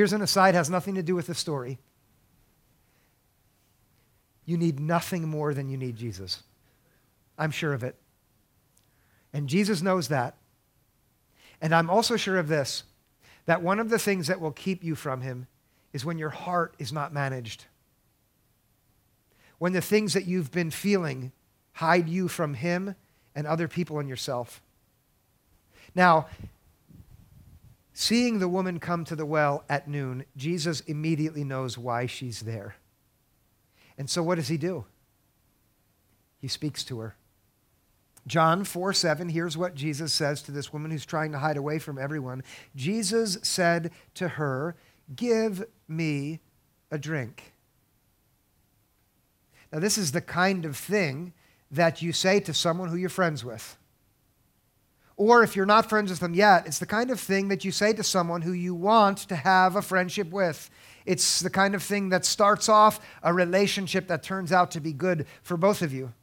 Here's 0.00 0.14
an 0.14 0.22
aside, 0.22 0.54
has 0.54 0.70
nothing 0.70 0.94
to 0.94 1.02
do 1.02 1.14
with 1.14 1.26
the 1.26 1.34
story. 1.34 1.78
You 4.46 4.56
need 4.56 4.80
nothing 4.80 5.28
more 5.28 5.52
than 5.52 5.68
you 5.68 5.76
need 5.76 5.96
Jesus. 5.96 6.42
I'm 7.36 7.50
sure 7.50 7.74
of 7.74 7.84
it. 7.84 7.96
And 9.34 9.46
Jesus 9.46 9.82
knows 9.82 10.08
that. 10.08 10.36
And 11.60 11.74
I'm 11.74 11.90
also 11.90 12.16
sure 12.16 12.38
of 12.38 12.48
this 12.48 12.84
that 13.44 13.60
one 13.60 13.78
of 13.78 13.90
the 13.90 13.98
things 13.98 14.28
that 14.28 14.40
will 14.40 14.52
keep 14.52 14.82
you 14.82 14.94
from 14.94 15.20
him 15.20 15.46
is 15.92 16.02
when 16.02 16.16
your 16.16 16.30
heart 16.30 16.74
is 16.78 16.94
not 16.94 17.12
managed. 17.12 17.66
When 19.58 19.74
the 19.74 19.82
things 19.82 20.14
that 20.14 20.24
you've 20.24 20.50
been 20.50 20.70
feeling 20.70 21.30
hide 21.74 22.08
you 22.08 22.26
from 22.26 22.54
him 22.54 22.94
and 23.34 23.46
other 23.46 23.68
people 23.68 23.98
and 23.98 24.08
yourself. 24.08 24.62
Now, 25.94 26.26
seeing 28.00 28.38
the 28.38 28.48
woman 28.48 28.80
come 28.80 29.04
to 29.04 29.14
the 29.14 29.26
well 29.26 29.62
at 29.68 29.86
noon, 29.86 30.24
Jesus 30.34 30.80
immediately 30.80 31.44
knows 31.44 31.76
why 31.76 32.06
she's 32.06 32.40
there. 32.40 32.76
And 33.98 34.08
so, 34.08 34.22
what 34.22 34.36
does 34.36 34.48
he 34.48 34.56
do? 34.56 34.86
He 36.40 36.48
speaks 36.48 36.82
to 36.84 37.00
her. 37.00 37.16
John 38.26 38.64
4 38.64 38.94
7, 38.94 39.28
here's 39.28 39.58
what 39.58 39.74
Jesus 39.74 40.14
says 40.14 40.40
to 40.42 40.52
this 40.52 40.72
woman 40.72 40.90
who's 40.90 41.04
trying 41.04 41.32
to 41.32 41.38
hide 41.38 41.58
away 41.58 41.78
from 41.78 41.98
everyone. 41.98 42.42
Jesus 42.74 43.36
said 43.42 43.90
to 44.14 44.28
her, 44.28 44.76
Give 45.14 45.64
me 45.86 46.40
a 46.90 46.96
drink. 46.96 47.52
Now, 49.70 49.78
this 49.78 49.98
is 49.98 50.12
the 50.12 50.22
kind 50.22 50.64
of 50.64 50.74
thing 50.74 51.34
that 51.70 52.00
you 52.00 52.12
say 52.12 52.40
to 52.40 52.54
someone 52.54 52.88
who 52.88 52.96
you're 52.96 53.10
friends 53.10 53.44
with. 53.44 53.76
Or 55.20 55.42
if 55.42 55.54
you're 55.54 55.66
not 55.66 55.90
friends 55.90 56.10
with 56.10 56.20
them 56.20 56.32
yet, 56.32 56.66
it's 56.66 56.78
the 56.78 56.86
kind 56.86 57.10
of 57.10 57.20
thing 57.20 57.48
that 57.48 57.62
you 57.62 57.72
say 57.72 57.92
to 57.92 58.02
someone 58.02 58.40
who 58.40 58.52
you 58.52 58.74
want 58.74 59.18
to 59.28 59.36
have 59.36 59.76
a 59.76 59.82
friendship 59.82 60.30
with. 60.30 60.70
It's 61.04 61.40
the 61.40 61.50
kind 61.50 61.74
of 61.74 61.82
thing 61.82 62.08
that 62.08 62.24
starts 62.24 62.70
off 62.70 62.98
a 63.22 63.34
relationship 63.34 64.08
that 64.08 64.22
turns 64.22 64.50
out 64.50 64.70
to 64.70 64.80
be 64.80 64.94
good 64.94 65.26
for 65.42 65.58
both 65.58 65.82
of 65.82 65.92
you. 65.92 66.14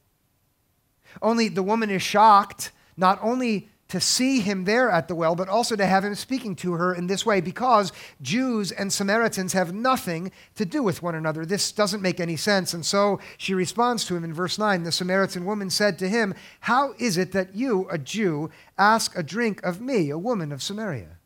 Only 1.22 1.48
the 1.48 1.62
woman 1.62 1.92
is 1.92 2.02
shocked, 2.02 2.72
not 2.98 3.20
only 3.22 3.70
to 3.90 4.02
see 4.02 4.42
him 4.42 4.66
there 4.66 4.90
at 4.90 5.08
the 5.08 5.16
well, 5.16 5.36
but 5.36 5.48
also 5.48 5.76
to 5.76 5.86
have 5.86 6.04
him 6.04 6.16
speaking 6.16 6.56
to 6.58 6.74
her 6.74 6.94
in 6.94 7.08
this 7.08 7.26
way 7.26 7.40
because 7.40 7.94
Jews 8.22 8.72
and 8.72 8.92
Samaritans 8.92 9.54
have 9.54 9.74
nothing 9.74 10.32
to 10.56 10.66
do 10.66 10.84
with 10.84 11.02
one 11.02 11.16
another. 11.16 11.46
This 11.46 11.72
doesn't 11.72 12.02
make 12.02 12.20
any 12.20 12.36
sense. 12.36 12.74
And 12.74 12.86
so 12.86 13.20
she 13.38 13.54
responds 13.54 14.04
to 14.06 14.16
him 14.16 14.24
in 14.24 14.34
verse 14.34 14.58
9 14.58 14.84
The 14.84 14.92
Samaritan 14.92 15.46
woman 15.46 15.70
said 15.70 15.98
to 16.00 16.10
him, 16.10 16.34
How 16.62 16.94
is 16.98 17.18
it 17.18 17.32
that 17.32 17.56
you, 17.56 17.88
a 17.90 17.98
Jew, 17.98 18.50
ask 18.78 19.18
a 19.18 19.24
drink 19.24 19.64
of 19.64 19.80
me, 19.80 20.10
a 20.10 20.18
woman 20.18 20.52
of 20.52 20.62
Samaria? 20.62 21.18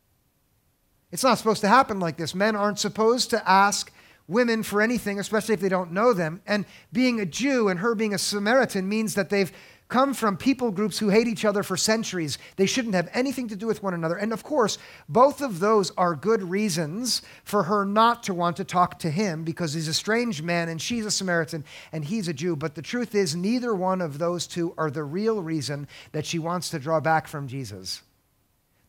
It's 1.11 1.23
not 1.23 1.37
supposed 1.37 1.61
to 1.61 1.67
happen 1.67 1.99
like 1.99 2.17
this. 2.17 2.35
Men 2.35 2.55
aren't 2.55 2.79
supposed 2.79 3.29
to 3.31 3.49
ask 3.49 3.91
women 4.27 4.63
for 4.63 4.81
anything, 4.81 5.19
especially 5.19 5.53
if 5.53 5.59
they 5.59 5.69
don't 5.69 5.91
know 5.91 6.13
them. 6.13 6.41
And 6.47 6.65
being 6.93 7.19
a 7.19 7.25
Jew 7.25 7.67
and 7.67 7.79
her 7.79 7.95
being 7.95 8.13
a 8.13 8.17
Samaritan 8.17 8.87
means 8.87 9.15
that 9.15 9.29
they've 9.29 9.51
come 9.91 10.13
from 10.13 10.37
people 10.37 10.71
groups 10.71 10.97
who 10.97 11.09
hate 11.09 11.27
each 11.27 11.43
other 11.43 11.63
for 11.63 11.75
centuries. 11.75 12.37
They 12.55 12.65
shouldn't 12.65 12.95
have 12.95 13.09
anything 13.13 13.49
to 13.49 13.57
do 13.57 13.67
with 13.67 13.83
one 13.83 13.93
another. 13.93 14.15
And 14.15 14.31
of 14.31 14.41
course, 14.41 14.77
both 15.09 15.41
of 15.41 15.59
those 15.59 15.91
are 15.97 16.15
good 16.15 16.41
reasons 16.41 17.21
for 17.43 17.63
her 17.63 17.83
not 17.83 18.23
to 18.23 18.33
want 18.33 18.55
to 18.57 18.63
talk 18.63 18.99
to 18.99 19.11
him 19.11 19.43
because 19.43 19.73
he's 19.73 19.89
a 19.89 19.93
strange 19.93 20.41
man 20.41 20.69
and 20.69 20.81
she's 20.81 21.05
a 21.05 21.11
Samaritan 21.11 21.65
and 21.91 22.05
he's 22.05 22.29
a 22.29 22.33
Jew. 22.33 22.55
But 22.55 22.73
the 22.73 22.81
truth 22.81 23.13
is, 23.13 23.35
neither 23.35 23.75
one 23.75 23.99
of 23.99 24.17
those 24.17 24.47
two 24.47 24.73
are 24.77 24.89
the 24.89 25.03
real 25.03 25.43
reason 25.43 25.89
that 26.13 26.25
she 26.25 26.39
wants 26.39 26.69
to 26.69 26.79
draw 26.79 27.01
back 27.01 27.27
from 27.27 27.49
Jesus. 27.49 28.01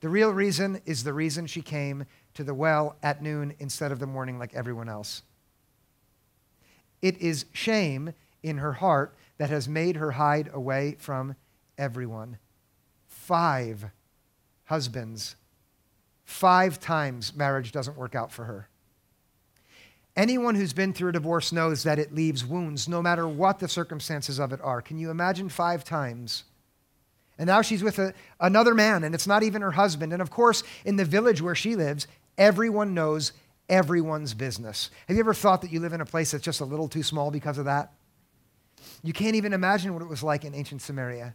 The 0.02 0.08
real 0.08 0.30
reason 0.30 0.80
is 0.86 1.02
the 1.02 1.12
reason 1.12 1.46
she 1.48 1.62
came 1.62 2.06
to 2.34 2.44
the 2.44 2.54
well 2.54 2.94
at 3.02 3.20
noon 3.20 3.54
instead 3.58 3.90
of 3.90 3.98
the 3.98 4.06
morning 4.06 4.38
like 4.38 4.54
everyone 4.54 4.88
else. 4.88 5.22
It 7.02 7.20
is 7.20 7.46
shame 7.52 8.14
in 8.44 8.58
her 8.58 8.74
heart 8.74 9.16
that 9.38 9.50
has 9.50 9.68
made 9.68 9.96
her 9.96 10.12
hide 10.12 10.50
away 10.52 10.96
from 10.98 11.36
everyone. 11.78 12.38
Five 13.06 13.86
husbands. 14.64 15.36
Five 16.24 16.80
times 16.80 17.34
marriage 17.34 17.72
doesn't 17.72 17.96
work 17.96 18.14
out 18.14 18.32
for 18.32 18.44
her. 18.44 18.68
Anyone 20.14 20.54
who's 20.54 20.74
been 20.74 20.92
through 20.92 21.10
a 21.10 21.12
divorce 21.12 21.52
knows 21.52 21.84
that 21.84 21.98
it 21.98 22.14
leaves 22.14 22.44
wounds, 22.44 22.86
no 22.86 23.00
matter 23.00 23.26
what 23.26 23.58
the 23.58 23.68
circumstances 23.68 24.38
of 24.38 24.52
it 24.52 24.60
are. 24.62 24.82
Can 24.82 24.98
you 24.98 25.10
imagine 25.10 25.48
five 25.48 25.84
times? 25.84 26.44
And 27.38 27.46
now 27.46 27.62
she's 27.62 27.82
with 27.82 27.98
a, 27.98 28.12
another 28.38 28.74
man, 28.74 29.04
and 29.04 29.14
it's 29.14 29.26
not 29.26 29.42
even 29.42 29.62
her 29.62 29.70
husband. 29.70 30.12
And 30.12 30.20
of 30.20 30.30
course, 30.30 30.62
in 30.84 30.96
the 30.96 31.04
village 31.04 31.40
where 31.40 31.54
she 31.54 31.76
lives, 31.76 32.06
everyone 32.36 32.92
knows 32.92 33.32
everyone's 33.70 34.34
business. 34.34 34.90
Have 35.08 35.16
you 35.16 35.22
ever 35.22 35.32
thought 35.32 35.62
that 35.62 35.72
you 35.72 35.80
live 35.80 35.94
in 35.94 36.02
a 36.02 36.06
place 36.06 36.32
that's 36.32 36.44
just 36.44 36.60
a 36.60 36.64
little 36.66 36.88
too 36.88 37.02
small 37.02 37.30
because 37.30 37.56
of 37.56 37.64
that? 37.64 37.92
You 39.02 39.12
can't 39.12 39.36
even 39.36 39.52
imagine 39.52 39.92
what 39.92 40.02
it 40.02 40.08
was 40.08 40.22
like 40.22 40.44
in 40.44 40.54
ancient 40.54 40.82
Samaria. 40.82 41.34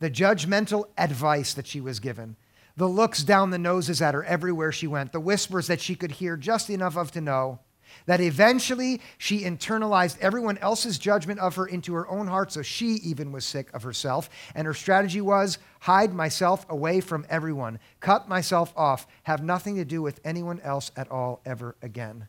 The 0.00 0.10
judgmental 0.10 0.84
advice 0.96 1.54
that 1.54 1.66
she 1.66 1.80
was 1.80 2.00
given, 2.00 2.36
the 2.76 2.88
looks 2.88 3.24
down 3.24 3.50
the 3.50 3.58
noses 3.58 4.00
at 4.00 4.14
her 4.14 4.24
everywhere 4.24 4.70
she 4.70 4.86
went, 4.86 5.12
the 5.12 5.20
whispers 5.20 5.66
that 5.66 5.80
she 5.80 5.94
could 5.94 6.12
hear 6.12 6.36
just 6.36 6.70
enough 6.70 6.96
of 6.96 7.10
to 7.12 7.20
know 7.20 7.58
that 8.06 8.20
eventually 8.20 9.00
she 9.16 9.42
internalized 9.42 10.18
everyone 10.20 10.58
else's 10.58 10.98
judgment 10.98 11.40
of 11.40 11.56
her 11.56 11.66
into 11.66 11.94
her 11.94 12.08
own 12.08 12.26
heart, 12.26 12.52
so 12.52 12.62
she 12.62 12.94
even 12.96 13.32
was 13.32 13.44
sick 13.44 13.72
of 13.74 13.82
herself. 13.82 14.30
And 14.54 14.66
her 14.66 14.74
strategy 14.74 15.20
was 15.20 15.58
hide 15.80 16.12
myself 16.12 16.66
away 16.68 17.00
from 17.00 17.26
everyone, 17.28 17.78
cut 18.00 18.28
myself 18.28 18.72
off, 18.76 19.06
have 19.24 19.42
nothing 19.42 19.76
to 19.76 19.84
do 19.84 20.02
with 20.02 20.20
anyone 20.24 20.60
else 20.60 20.90
at 20.96 21.10
all 21.10 21.40
ever 21.44 21.76
again. 21.82 22.28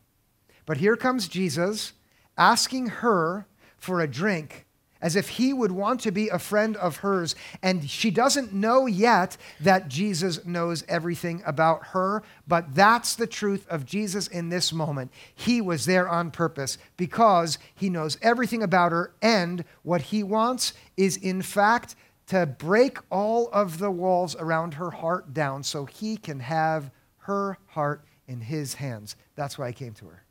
But 0.65 0.77
here 0.77 0.95
comes 0.95 1.27
Jesus 1.27 1.93
asking 2.37 2.87
her 2.87 3.47
for 3.79 4.01
a 4.01 4.07
drink 4.07 4.65
as 5.01 5.15
if 5.15 5.29
he 5.29 5.53
would 5.53 5.71
want 5.71 6.01
to 6.01 6.11
be 6.11 6.29
a 6.29 6.39
friend 6.39 6.75
of 6.77 6.97
hers. 6.97 7.35
And 7.61 7.89
she 7.89 8.11
doesn't 8.11 8.53
know 8.53 8.85
yet 8.85 9.37
that 9.61 9.87
Jesus 9.87 10.45
knows 10.45 10.83
everything 10.87 11.41
about 11.45 11.87
her, 11.87 12.23
but 12.47 12.75
that's 12.75 13.15
the 13.15 13.27
truth 13.27 13.65
of 13.69 13.85
Jesus 13.85 14.27
in 14.27 14.49
this 14.49 14.73
moment. 14.73 15.11
He 15.33 15.61
was 15.61 15.85
there 15.85 16.09
on 16.09 16.31
purpose 16.31 16.77
because 16.97 17.57
he 17.75 17.89
knows 17.89 18.17
everything 18.21 18.61
about 18.61 18.91
her, 18.91 19.13
and 19.21 19.63
what 19.83 20.01
he 20.01 20.23
wants 20.23 20.73
is, 20.97 21.17
in 21.17 21.41
fact, 21.41 21.95
to 22.27 22.45
break 22.45 22.99
all 23.09 23.49
of 23.51 23.79
the 23.79 23.91
walls 23.91 24.35
around 24.35 24.75
her 24.75 24.91
heart 24.91 25.33
down 25.33 25.63
so 25.63 25.85
he 25.85 26.15
can 26.17 26.41
have 26.41 26.91
her 27.19 27.57
heart 27.67 28.03
in 28.27 28.41
his 28.41 28.75
hands. 28.75 29.15
That's 29.35 29.57
why 29.57 29.67
I 29.67 29.71
came 29.71 29.93
to 29.93 30.05
her. 30.05 30.23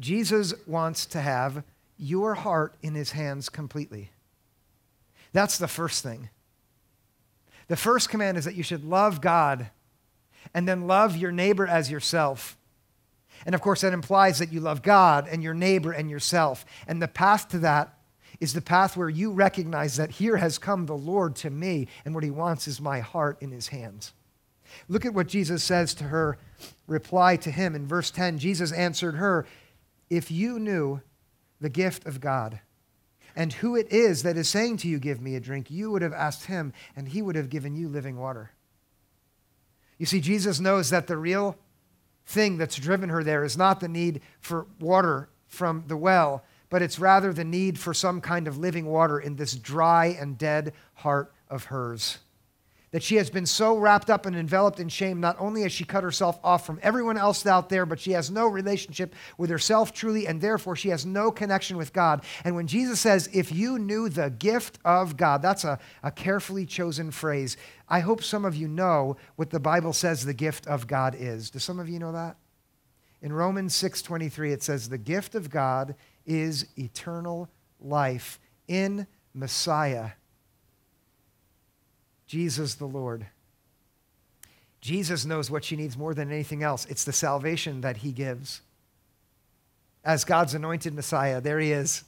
Jesus 0.00 0.54
wants 0.66 1.06
to 1.06 1.20
have 1.20 1.64
your 1.96 2.34
heart 2.34 2.74
in 2.82 2.94
his 2.94 3.12
hands 3.12 3.48
completely. 3.48 4.10
That's 5.32 5.58
the 5.58 5.68
first 5.68 6.02
thing. 6.02 6.28
The 7.68 7.76
first 7.76 8.08
command 8.08 8.36
is 8.36 8.44
that 8.44 8.56
you 8.56 8.62
should 8.62 8.84
love 8.84 9.20
God 9.20 9.70
and 10.52 10.68
then 10.68 10.86
love 10.86 11.16
your 11.16 11.32
neighbor 11.32 11.66
as 11.66 11.90
yourself. 11.90 12.56
And 13.46 13.54
of 13.54 13.60
course, 13.60 13.80
that 13.80 13.92
implies 13.92 14.38
that 14.38 14.52
you 14.52 14.60
love 14.60 14.82
God 14.82 15.26
and 15.30 15.42
your 15.42 15.54
neighbor 15.54 15.92
and 15.92 16.10
yourself. 16.10 16.64
And 16.86 17.00
the 17.00 17.08
path 17.08 17.48
to 17.50 17.58
that 17.60 17.98
is 18.40 18.52
the 18.52 18.60
path 18.60 18.96
where 18.96 19.08
you 19.08 19.30
recognize 19.30 19.96
that 19.96 20.12
here 20.12 20.36
has 20.36 20.58
come 20.58 20.86
the 20.86 20.96
Lord 20.96 21.36
to 21.36 21.50
me, 21.50 21.86
and 22.04 22.14
what 22.14 22.24
he 22.24 22.30
wants 22.30 22.66
is 22.66 22.80
my 22.80 23.00
heart 23.00 23.38
in 23.40 23.52
his 23.52 23.68
hands. 23.68 24.12
Look 24.88 25.04
at 25.04 25.14
what 25.14 25.28
Jesus 25.28 25.62
says 25.62 25.94
to 25.94 26.04
her 26.04 26.38
reply 26.86 27.36
to 27.36 27.50
him 27.50 27.74
in 27.74 27.86
verse 27.86 28.10
10. 28.10 28.38
Jesus 28.38 28.72
answered 28.72 29.14
her, 29.16 29.46
if 30.12 30.30
you 30.30 30.58
knew 30.58 31.00
the 31.58 31.70
gift 31.70 32.06
of 32.06 32.20
God 32.20 32.60
and 33.34 33.50
who 33.50 33.74
it 33.74 33.90
is 33.90 34.22
that 34.24 34.36
is 34.36 34.46
saying 34.46 34.76
to 34.78 34.88
you, 34.88 34.98
Give 34.98 35.22
me 35.22 35.34
a 35.34 35.40
drink, 35.40 35.70
you 35.70 35.90
would 35.90 36.02
have 36.02 36.12
asked 36.12 36.44
him, 36.44 36.74
and 36.94 37.08
he 37.08 37.22
would 37.22 37.34
have 37.34 37.48
given 37.48 37.74
you 37.74 37.88
living 37.88 38.18
water. 38.18 38.50
You 39.96 40.04
see, 40.04 40.20
Jesus 40.20 40.60
knows 40.60 40.90
that 40.90 41.06
the 41.06 41.16
real 41.16 41.56
thing 42.26 42.58
that's 42.58 42.76
driven 42.76 43.08
her 43.08 43.24
there 43.24 43.42
is 43.42 43.56
not 43.56 43.80
the 43.80 43.88
need 43.88 44.20
for 44.38 44.66
water 44.78 45.30
from 45.46 45.84
the 45.86 45.96
well, 45.96 46.44
but 46.68 46.82
it's 46.82 46.98
rather 46.98 47.32
the 47.32 47.42
need 47.42 47.78
for 47.78 47.94
some 47.94 48.20
kind 48.20 48.46
of 48.46 48.58
living 48.58 48.84
water 48.84 49.18
in 49.18 49.36
this 49.36 49.54
dry 49.54 50.06
and 50.06 50.36
dead 50.36 50.74
heart 50.96 51.32
of 51.48 51.64
hers 51.64 52.18
that 52.92 53.02
she 53.02 53.16
has 53.16 53.30
been 53.30 53.46
so 53.46 53.76
wrapped 53.76 54.10
up 54.10 54.26
and 54.26 54.36
enveloped 54.36 54.78
in 54.78 54.88
shame, 54.88 55.18
not 55.18 55.36
only 55.40 55.62
has 55.62 55.72
she 55.72 55.84
cut 55.84 56.04
herself 56.04 56.38
off 56.44 56.64
from 56.64 56.78
everyone 56.82 57.16
else 57.16 57.44
out 57.46 57.70
there, 57.70 57.86
but 57.86 57.98
she 57.98 58.12
has 58.12 58.30
no 58.30 58.46
relationship 58.46 59.14
with 59.38 59.48
herself 59.48 59.92
truly, 59.92 60.26
and 60.26 60.40
therefore 60.40 60.76
she 60.76 60.90
has 60.90 61.04
no 61.04 61.30
connection 61.30 61.78
with 61.78 61.92
God. 61.94 62.22
And 62.44 62.54
when 62.54 62.66
Jesus 62.66 63.00
says, 63.00 63.30
if 63.32 63.50
you 63.50 63.78
knew 63.78 64.10
the 64.10 64.28
gift 64.30 64.78
of 64.84 65.16
God, 65.16 65.40
that's 65.40 65.64
a, 65.64 65.78
a 66.02 66.10
carefully 66.10 66.66
chosen 66.66 67.10
phrase. 67.10 67.56
I 67.88 68.00
hope 68.00 68.22
some 68.22 68.44
of 68.44 68.54
you 68.54 68.68
know 68.68 69.16
what 69.36 69.50
the 69.50 69.60
Bible 69.60 69.94
says 69.94 70.24
the 70.24 70.34
gift 70.34 70.66
of 70.66 70.86
God 70.86 71.16
is. 71.18 71.50
Do 71.50 71.58
some 71.58 71.80
of 71.80 71.88
you 71.88 71.98
know 71.98 72.12
that? 72.12 72.36
In 73.22 73.32
Romans 73.32 73.74
6:23 73.74 74.52
it 74.52 74.62
says 74.62 74.88
the 74.88 74.98
gift 74.98 75.34
of 75.34 75.48
God 75.48 75.94
is 76.26 76.66
eternal 76.76 77.48
life 77.80 78.38
in 78.66 79.06
Messiah 79.32 80.10
Jesus 82.32 82.76
the 82.76 82.86
Lord. 82.86 83.26
Jesus 84.80 85.26
knows 85.26 85.50
what 85.50 85.66
she 85.66 85.76
needs 85.76 85.98
more 85.98 86.14
than 86.14 86.32
anything 86.32 86.62
else. 86.62 86.86
It's 86.86 87.04
the 87.04 87.12
salvation 87.12 87.82
that 87.82 87.98
he 87.98 88.10
gives. 88.10 88.62
As 90.02 90.24
God's 90.24 90.54
anointed 90.54 90.94
Messiah, 90.94 91.42
there 91.42 91.60
he 91.60 91.72
is. 91.72 92.04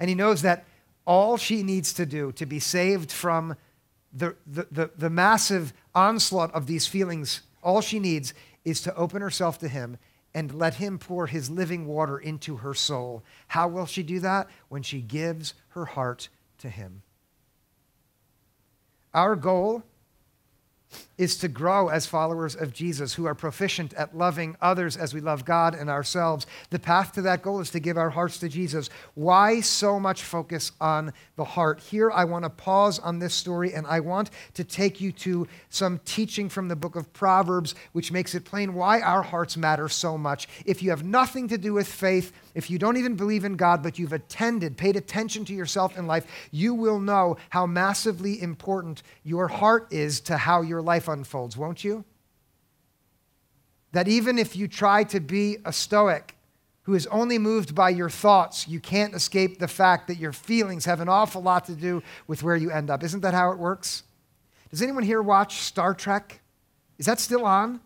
And 0.00 0.08
he 0.08 0.16
knows 0.16 0.42
that 0.42 0.64
all 1.06 1.36
she 1.36 1.62
needs 1.62 1.92
to 1.92 2.04
do 2.04 2.32
to 2.32 2.46
be 2.46 2.58
saved 2.58 3.12
from 3.12 3.54
the, 4.12 4.34
the, 4.44 4.66
the, 4.72 4.90
the, 4.98 5.08
massive 5.08 5.72
onslaught 5.94 6.52
of 6.52 6.66
these 6.66 6.88
feelings, 6.88 7.42
all 7.62 7.80
she 7.80 8.00
needs 8.00 8.34
is 8.64 8.80
to 8.80 8.96
open 8.96 9.22
herself 9.22 9.56
to 9.60 9.68
him 9.68 9.98
and 10.34 10.52
let 10.52 10.74
him 10.74 10.98
pour 10.98 11.28
his 11.28 11.48
living 11.48 11.86
water 11.86 12.18
into 12.18 12.56
her 12.56 12.74
soul. 12.74 13.22
How 13.46 13.68
will 13.68 13.86
she 13.86 14.02
do 14.02 14.18
that? 14.18 14.48
When 14.68 14.82
she 14.82 15.00
gives 15.00 15.54
her 15.68 15.84
heart 15.84 16.28
to 16.58 16.68
him. 16.68 17.02
Our 19.14 19.36
goal 19.36 19.82
is 21.18 21.36
to 21.38 21.48
grow 21.48 21.88
as 21.88 22.06
followers 22.06 22.54
of 22.54 22.72
Jesus 22.72 23.14
who 23.14 23.26
are 23.26 23.34
proficient 23.34 23.92
at 23.94 24.16
loving 24.16 24.56
others 24.62 24.96
as 24.96 25.12
we 25.12 25.20
love 25.20 25.44
God 25.44 25.74
and 25.74 25.90
ourselves. 25.90 26.46
The 26.70 26.78
path 26.78 27.12
to 27.12 27.22
that 27.22 27.42
goal 27.42 27.60
is 27.60 27.70
to 27.70 27.80
give 27.80 27.98
our 27.98 28.10
hearts 28.10 28.38
to 28.38 28.48
Jesus. 28.48 28.88
Why 29.14 29.60
so 29.60 29.98
much 29.98 30.22
focus 30.22 30.70
on 30.80 31.12
the 31.36 31.44
heart? 31.44 31.80
Here, 31.80 32.10
I 32.10 32.24
want 32.24 32.44
to 32.44 32.50
pause 32.50 33.00
on 33.00 33.18
this 33.18 33.34
story 33.34 33.74
and 33.74 33.86
I 33.86 34.00
want 34.00 34.30
to 34.54 34.64
take 34.64 35.00
you 35.00 35.10
to 35.12 35.48
some 35.70 36.00
teaching 36.04 36.48
from 36.48 36.68
the 36.68 36.76
book 36.76 36.94
of 36.94 37.12
Proverbs, 37.12 37.74
which 37.92 38.12
makes 38.12 38.34
it 38.34 38.44
plain 38.44 38.74
why 38.74 39.00
our 39.00 39.22
hearts 39.22 39.56
matter 39.56 39.88
so 39.88 40.16
much. 40.16 40.48
If 40.64 40.82
you 40.82 40.90
have 40.90 41.04
nothing 41.04 41.48
to 41.48 41.58
do 41.58 41.74
with 41.74 41.88
faith, 41.88 42.32
if 42.54 42.70
you 42.70 42.78
don't 42.78 42.96
even 42.96 43.14
believe 43.14 43.44
in 43.44 43.56
God, 43.56 43.82
but 43.82 43.98
you've 43.98 44.12
attended, 44.12 44.76
paid 44.76 44.96
attention 44.96 45.44
to 45.46 45.54
yourself 45.54 45.96
in 45.98 46.06
life, 46.06 46.26
you 46.50 46.74
will 46.74 46.98
know 46.98 47.36
how 47.50 47.66
massively 47.66 48.40
important 48.40 49.02
your 49.24 49.48
heart 49.48 49.86
is 49.92 50.20
to 50.22 50.36
how 50.36 50.62
your 50.62 50.82
unfolds, 51.08 51.56
won't 51.56 51.84
you? 51.84 52.04
That 53.92 54.08
even 54.08 54.38
if 54.38 54.54
you 54.54 54.68
try 54.68 55.04
to 55.04 55.20
be 55.20 55.58
a 55.64 55.72
Stoic 55.72 56.36
who 56.82 56.94
is 56.94 57.06
only 57.08 57.38
moved 57.38 57.74
by 57.74 57.90
your 57.90 58.08
thoughts, 58.08 58.66
you 58.66 58.80
can't 58.80 59.14
escape 59.14 59.58
the 59.58 59.68
fact 59.68 60.08
that 60.08 60.16
your 60.16 60.32
feelings 60.32 60.84
have 60.84 61.00
an 61.00 61.08
awful 61.08 61.42
lot 61.42 61.66
to 61.66 61.74
do 61.74 62.02
with 62.26 62.42
where 62.42 62.56
you 62.56 62.70
end 62.70 62.90
up. 62.90 63.02
Isn't 63.02 63.20
that 63.20 63.34
how 63.34 63.50
it 63.52 63.58
works? 63.58 64.04
Does 64.70 64.82
anyone 64.82 65.02
here 65.02 65.22
watch 65.22 65.60
Star 65.60 65.94
Trek? 65.94 66.40
Is 66.98 67.06
that 67.06 67.20
still 67.20 67.44
on? 67.44 67.80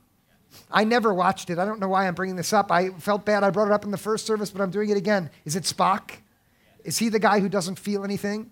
I 0.70 0.84
never 0.84 1.14
watched 1.14 1.50
it. 1.50 1.58
I 1.58 1.64
don't 1.64 1.80
know 1.80 1.88
why 1.88 2.06
I'm 2.06 2.14
bringing 2.14 2.36
this 2.36 2.52
up. 2.52 2.70
I 2.70 2.90
felt 2.90 3.24
bad 3.24 3.42
I 3.42 3.50
brought 3.50 3.68
it 3.68 3.72
up 3.72 3.84
in 3.84 3.90
the 3.90 3.98
first 3.98 4.26
service, 4.26 4.50
but 4.50 4.60
I'm 4.60 4.70
doing 4.70 4.90
it 4.90 4.96
again. 4.96 5.30
Is 5.44 5.56
it 5.56 5.64
Spock? 5.64 6.12
Is 6.84 6.98
he 6.98 7.08
the 7.08 7.18
guy 7.18 7.40
who 7.40 7.48
doesn't 7.48 7.78
feel 7.78 8.04
anything? 8.04 8.50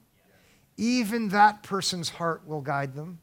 Even 0.77 1.29
that 1.29 1.63
person's 1.63 2.09
heart 2.09 2.47
will 2.47 2.61
guide 2.61 2.95
them. 2.95 3.21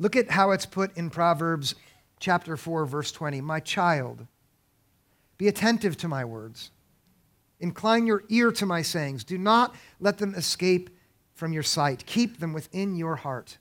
Look 0.00 0.16
at 0.16 0.30
how 0.30 0.50
it's 0.52 0.64
put 0.64 0.96
in 0.96 1.10
Proverbs 1.10 1.74
chapter 2.18 2.56
4, 2.56 2.86
verse 2.86 3.12
20. 3.12 3.42
My 3.42 3.60
child, 3.60 4.26
be 5.36 5.46
attentive 5.46 5.98
to 5.98 6.08
my 6.08 6.24
words. 6.24 6.70
Incline 7.60 8.06
your 8.06 8.24
ear 8.30 8.50
to 8.52 8.64
my 8.64 8.80
sayings. 8.80 9.24
Do 9.24 9.36
not 9.36 9.76
let 10.00 10.16
them 10.16 10.34
escape 10.34 10.88
from 11.34 11.52
your 11.52 11.62
sight. 11.62 12.06
Keep 12.06 12.40
them 12.40 12.54
within 12.54 12.96
your 12.96 13.16
heart. 13.16 13.58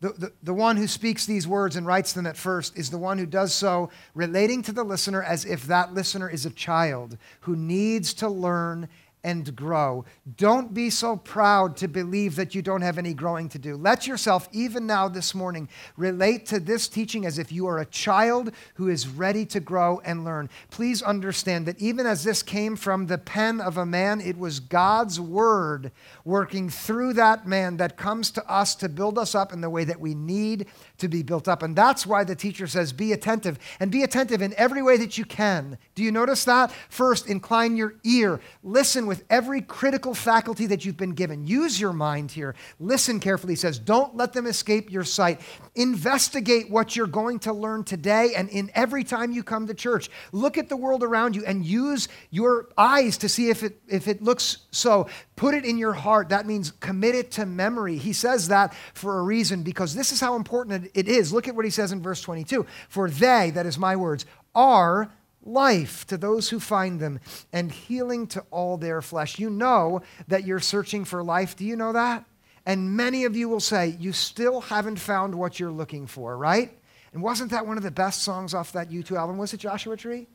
The, 0.00 0.10
the, 0.10 0.32
the 0.42 0.54
one 0.54 0.78
who 0.78 0.86
speaks 0.86 1.26
these 1.26 1.46
words 1.46 1.76
and 1.76 1.86
writes 1.86 2.14
them 2.14 2.26
at 2.26 2.36
first 2.36 2.78
is 2.78 2.88
the 2.88 2.98
one 2.98 3.18
who 3.18 3.26
does 3.26 3.52
so 3.52 3.90
relating 4.14 4.62
to 4.62 4.72
the 4.72 4.84
listener 4.84 5.22
as 5.22 5.44
if 5.44 5.64
that 5.64 5.92
listener 5.92 6.30
is 6.30 6.46
a 6.46 6.50
child 6.50 7.18
who 7.40 7.54
needs 7.54 8.14
to 8.14 8.28
learn 8.28 8.88
and 9.24 9.54
grow. 9.56 10.04
Don't 10.36 10.72
be 10.72 10.90
so 10.90 11.16
proud 11.16 11.76
to 11.78 11.88
believe 11.88 12.36
that 12.36 12.54
you 12.54 12.62
don't 12.62 12.82
have 12.82 12.98
any 12.98 13.14
growing 13.14 13.48
to 13.50 13.58
do. 13.58 13.76
Let 13.76 14.06
yourself, 14.06 14.48
even 14.52 14.86
now 14.86 15.08
this 15.08 15.34
morning, 15.34 15.68
relate 15.96 16.46
to 16.46 16.60
this 16.60 16.88
teaching 16.88 17.26
as 17.26 17.38
if 17.38 17.50
you 17.50 17.66
are 17.66 17.78
a 17.78 17.86
child 17.86 18.52
who 18.74 18.88
is 18.88 19.08
ready 19.08 19.44
to 19.46 19.60
grow 19.60 20.00
and 20.04 20.24
learn. 20.24 20.48
Please 20.70 21.02
understand 21.02 21.66
that 21.66 21.80
even 21.80 22.06
as 22.06 22.24
this 22.24 22.42
came 22.42 22.76
from 22.76 23.06
the 23.06 23.18
pen 23.18 23.60
of 23.60 23.76
a 23.76 23.86
man, 23.86 24.20
it 24.20 24.38
was 24.38 24.60
God's 24.60 25.20
word 25.20 25.90
working 26.24 26.70
through 26.70 27.14
that 27.14 27.46
man 27.46 27.76
that 27.78 27.96
comes 27.96 28.30
to 28.30 28.50
us 28.50 28.74
to 28.76 28.88
build 28.88 29.18
us 29.18 29.34
up 29.34 29.52
in 29.52 29.60
the 29.60 29.70
way 29.70 29.84
that 29.84 30.00
we 30.00 30.14
need 30.14 30.66
to 30.98 31.08
be 31.08 31.22
built 31.22 31.48
up. 31.48 31.62
And 31.62 31.74
that's 31.74 32.06
why 32.06 32.24
the 32.24 32.36
teacher 32.36 32.66
says, 32.66 32.92
be 32.92 33.12
attentive 33.12 33.58
and 33.80 33.90
be 33.90 34.02
attentive 34.02 34.42
in 34.42 34.54
every 34.54 34.82
way 34.82 34.96
that 34.98 35.18
you 35.18 35.24
can. 35.24 35.76
Do 35.94 36.02
you 36.02 36.12
notice 36.12 36.44
that? 36.44 36.72
First, 36.88 37.26
incline 37.28 37.76
your 37.76 37.94
ear, 38.04 38.40
listen 38.62 39.07
with 39.08 39.24
every 39.28 39.60
critical 39.60 40.14
faculty 40.14 40.66
that 40.66 40.84
you've 40.84 40.96
been 40.96 41.14
given. 41.14 41.46
Use 41.46 41.80
your 41.80 41.92
mind 41.92 42.30
here. 42.30 42.54
Listen 42.78 43.18
carefully, 43.18 43.52
he 43.52 43.56
says. 43.56 43.78
Don't 43.78 44.16
let 44.16 44.32
them 44.32 44.46
escape 44.46 44.92
your 44.92 45.02
sight. 45.02 45.40
Investigate 45.74 46.70
what 46.70 46.94
you're 46.94 47.06
going 47.06 47.40
to 47.40 47.52
learn 47.52 47.82
today 47.82 48.34
and 48.36 48.48
in 48.50 48.70
every 48.74 49.02
time 49.02 49.32
you 49.32 49.42
come 49.42 49.66
to 49.66 49.74
church. 49.74 50.10
Look 50.32 50.58
at 50.58 50.68
the 50.68 50.76
world 50.76 51.02
around 51.02 51.34
you 51.34 51.44
and 51.44 51.64
use 51.64 52.08
your 52.30 52.68
eyes 52.76 53.18
to 53.18 53.28
see 53.28 53.50
if 53.50 53.62
it, 53.62 53.80
if 53.88 54.06
it 54.06 54.22
looks 54.22 54.58
so. 54.70 55.08
Put 55.34 55.54
it 55.54 55.64
in 55.64 55.78
your 55.78 55.94
heart. 55.94 56.28
That 56.28 56.46
means 56.46 56.70
commit 56.70 57.14
it 57.14 57.30
to 57.32 57.46
memory. 57.46 57.96
He 57.96 58.12
says 58.12 58.48
that 58.48 58.74
for 58.94 59.18
a 59.18 59.22
reason 59.22 59.62
because 59.62 59.94
this 59.94 60.12
is 60.12 60.20
how 60.20 60.36
important 60.36 60.90
it 60.94 61.08
is. 61.08 61.32
Look 61.32 61.48
at 61.48 61.56
what 61.56 61.64
he 61.64 61.70
says 61.70 61.92
in 61.92 62.02
verse 62.02 62.20
22 62.20 62.66
For 62.88 63.10
they, 63.10 63.50
that 63.54 63.66
is 63.66 63.78
my 63.78 63.96
words, 63.96 64.26
are 64.54 65.12
life 65.48 66.06
to 66.06 66.16
those 66.16 66.48
who 66.48 66.60
find 66.60 67.00
them 67.00 67.20
and 67.52 67.72
healing 67.72 68.26
to 68.28 68.44
all 68.50 68.76
their 68.76 69.02
flesh. 69.02 69.38
You 69.38 69.50
know 69.50 70.02
that 70.28 70.44
you're 70.44 70.60
searching 70.60 71.04
for 71.04 71.22
life. 71.22 71.56
Do 71.56 71.64
you 71.64 71.76
know 71.76 71.92
that? 71.92 72.24
And 72.66 72.96
many 72.96 73.24
of 73.24 73.34
you 73.34 73.48
will 73.48 73.60
say, 73.60 73.96
You 73.98 74.12
still 74.12 74.60
haven't 74.60 74.96
found 74.96 75.34
what 75.34 75.58
you're 75.58 75.70
looking 75.70 76.06
for, 76.06 76.36
right? 76.36 76.70
And 77.12 77.22
wasn't 77.22 77.50
that 77.50 77.66
one 77.66 77.78
of 77.78 77.82
the 77.82 77.90
best 77.90 78.22
songs 78.22 78.52
off 78.52 78.72
that 78.72 78.90
U2 78.90 79.16
album? 79.16 79.38
Was 79.38 79.54
it 79.54 79.60
Joshua 79.60 79.96
Tree? 79.96 80.26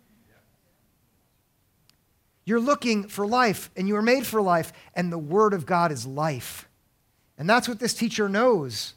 You're 2.45 2.60
looking 2.60 3.08
for 3.08 3.26
life, 3.26 3.69
and 3.78 3.88
you 3.88 3.95
are 3.95 4.02
made 4.02 4.26
for 4.26 4.41
life, 4.41 4.73
and 4.95 5.12
the 5.12 5.17
Word 5.17 5.54
of 5.54 5.65
God 5.65 5.91
is 5.91 6.06
life. 6.06 6.67
And 7.38 7.49
that's 7.49 7.69
what 7.69 7.80
this 7.80 7.93
teacher 7.93 8.28
knows. 8.28 8.95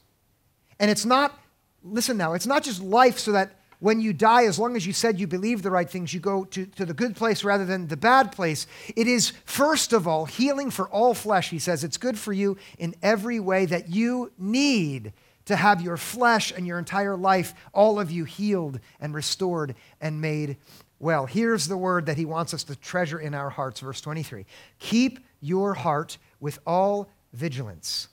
And 0.80 0.90
it's 0.90 1.04
not, 1.04 1.38
listen 1.82 2.16
now, 2.16 2.32
it's 2.32 2.46
not 2.46 2.64
just 2.64 2.82
life 2.82 3.18
so 3.18 3.32
that 3.32 3.55
when 3.78 4.00
you 4.00 4.12
die, 4.12 4.44
as 4.44 4.58
long 4.58 4.76
as 4.76 4.86
you 4.86 4.92
said 4.92 5.20
you 5.20 5.26
believe 5.26 5.62
the 5.62 5.70
right 5.70 5.88
things, 5.88 6.14
you 6.14 6.20
go 6.20 6.44
to, 6.46 6.66
to 6.66 6.86
the 6.86 6.94
good 6.94 7.14
place 7.14 7.44
rather 7.44 7.64
than 7.64 7.88
the 7.88 7.96
bad 7.96 8.32
place. 8.32 8.66
It 8.96 9.06
is, 9.06 9.32
first 9.44 9.92
of 9.92 10.08
all, 10.08 10.24
healing 10.24 10.70
for 10.70 10.88
all 10.88 11.14
flesh. 11.14 11.50
He 11.50 11.58
says 11.58 11.84
it's 11.84 11.98
good 11.98 12.18
for 12.18 12.32
you 12.32 12.56
in 12.78 12.94
every 13.02 13.40
way 13.40 13.66
that 13.66 13.88
you 13.88 14.32
need 14.38 15.12
to 15.46 15.56
have 15.56 15.80
your 15.80 15.96
flesh 15.96 16.52
and 16.56 16.66
your 16.66 16.78
entire 16.78 17.16
life, 17.16 17.54
all 17.72 18.00
of 18.00 18.10
you 18.10 18.24
healed 18.24 18.80
and 19.00 19.14
restored 19.14 19.74
and 20.00 20.20
made 20.20 20.56
well. 20.98 21.26
Here's 21.26 21.68
the 21.68 21.76
word 21.76 22.06
that 22.06 22.16
he 22.16 22.24
wants 22.24 22.54
us 22.54 22.64
to 22.64 22.76
treasure 22.76 23.18
in 23.18 23.34
our 23.34 23.50
hearts, 23.50 23.80
verse 23.80 24.00
23. 24.00 24.46
Keep 24.78 25.20
your 25.40 25.74
heart 25.74 26.18
with 26.40 26.58
all 26.66 27.08
vigilance, 27.32 28.08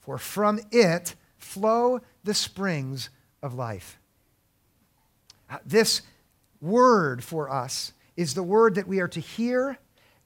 for 0.00 0.18
from 0.18 0.60
it 0.70 1.14
flow 1.38 2.00
the 2.24 2.34
springs 2.34 3.08
of 3.42 3.54
life. 3.54 3.99
Uh, 5.50 5.58
this 5.66 6.02
word 6.60 7.24
for 7.24 7.50
us 7.50 7.92
is 8.16 8.34
the 8.34 8.42
word 8.42 8.76
that 8.76 8.86
we 8.86 9.00
are 9.00 9.08
to 9.08 9.20
hear 9.20 9.78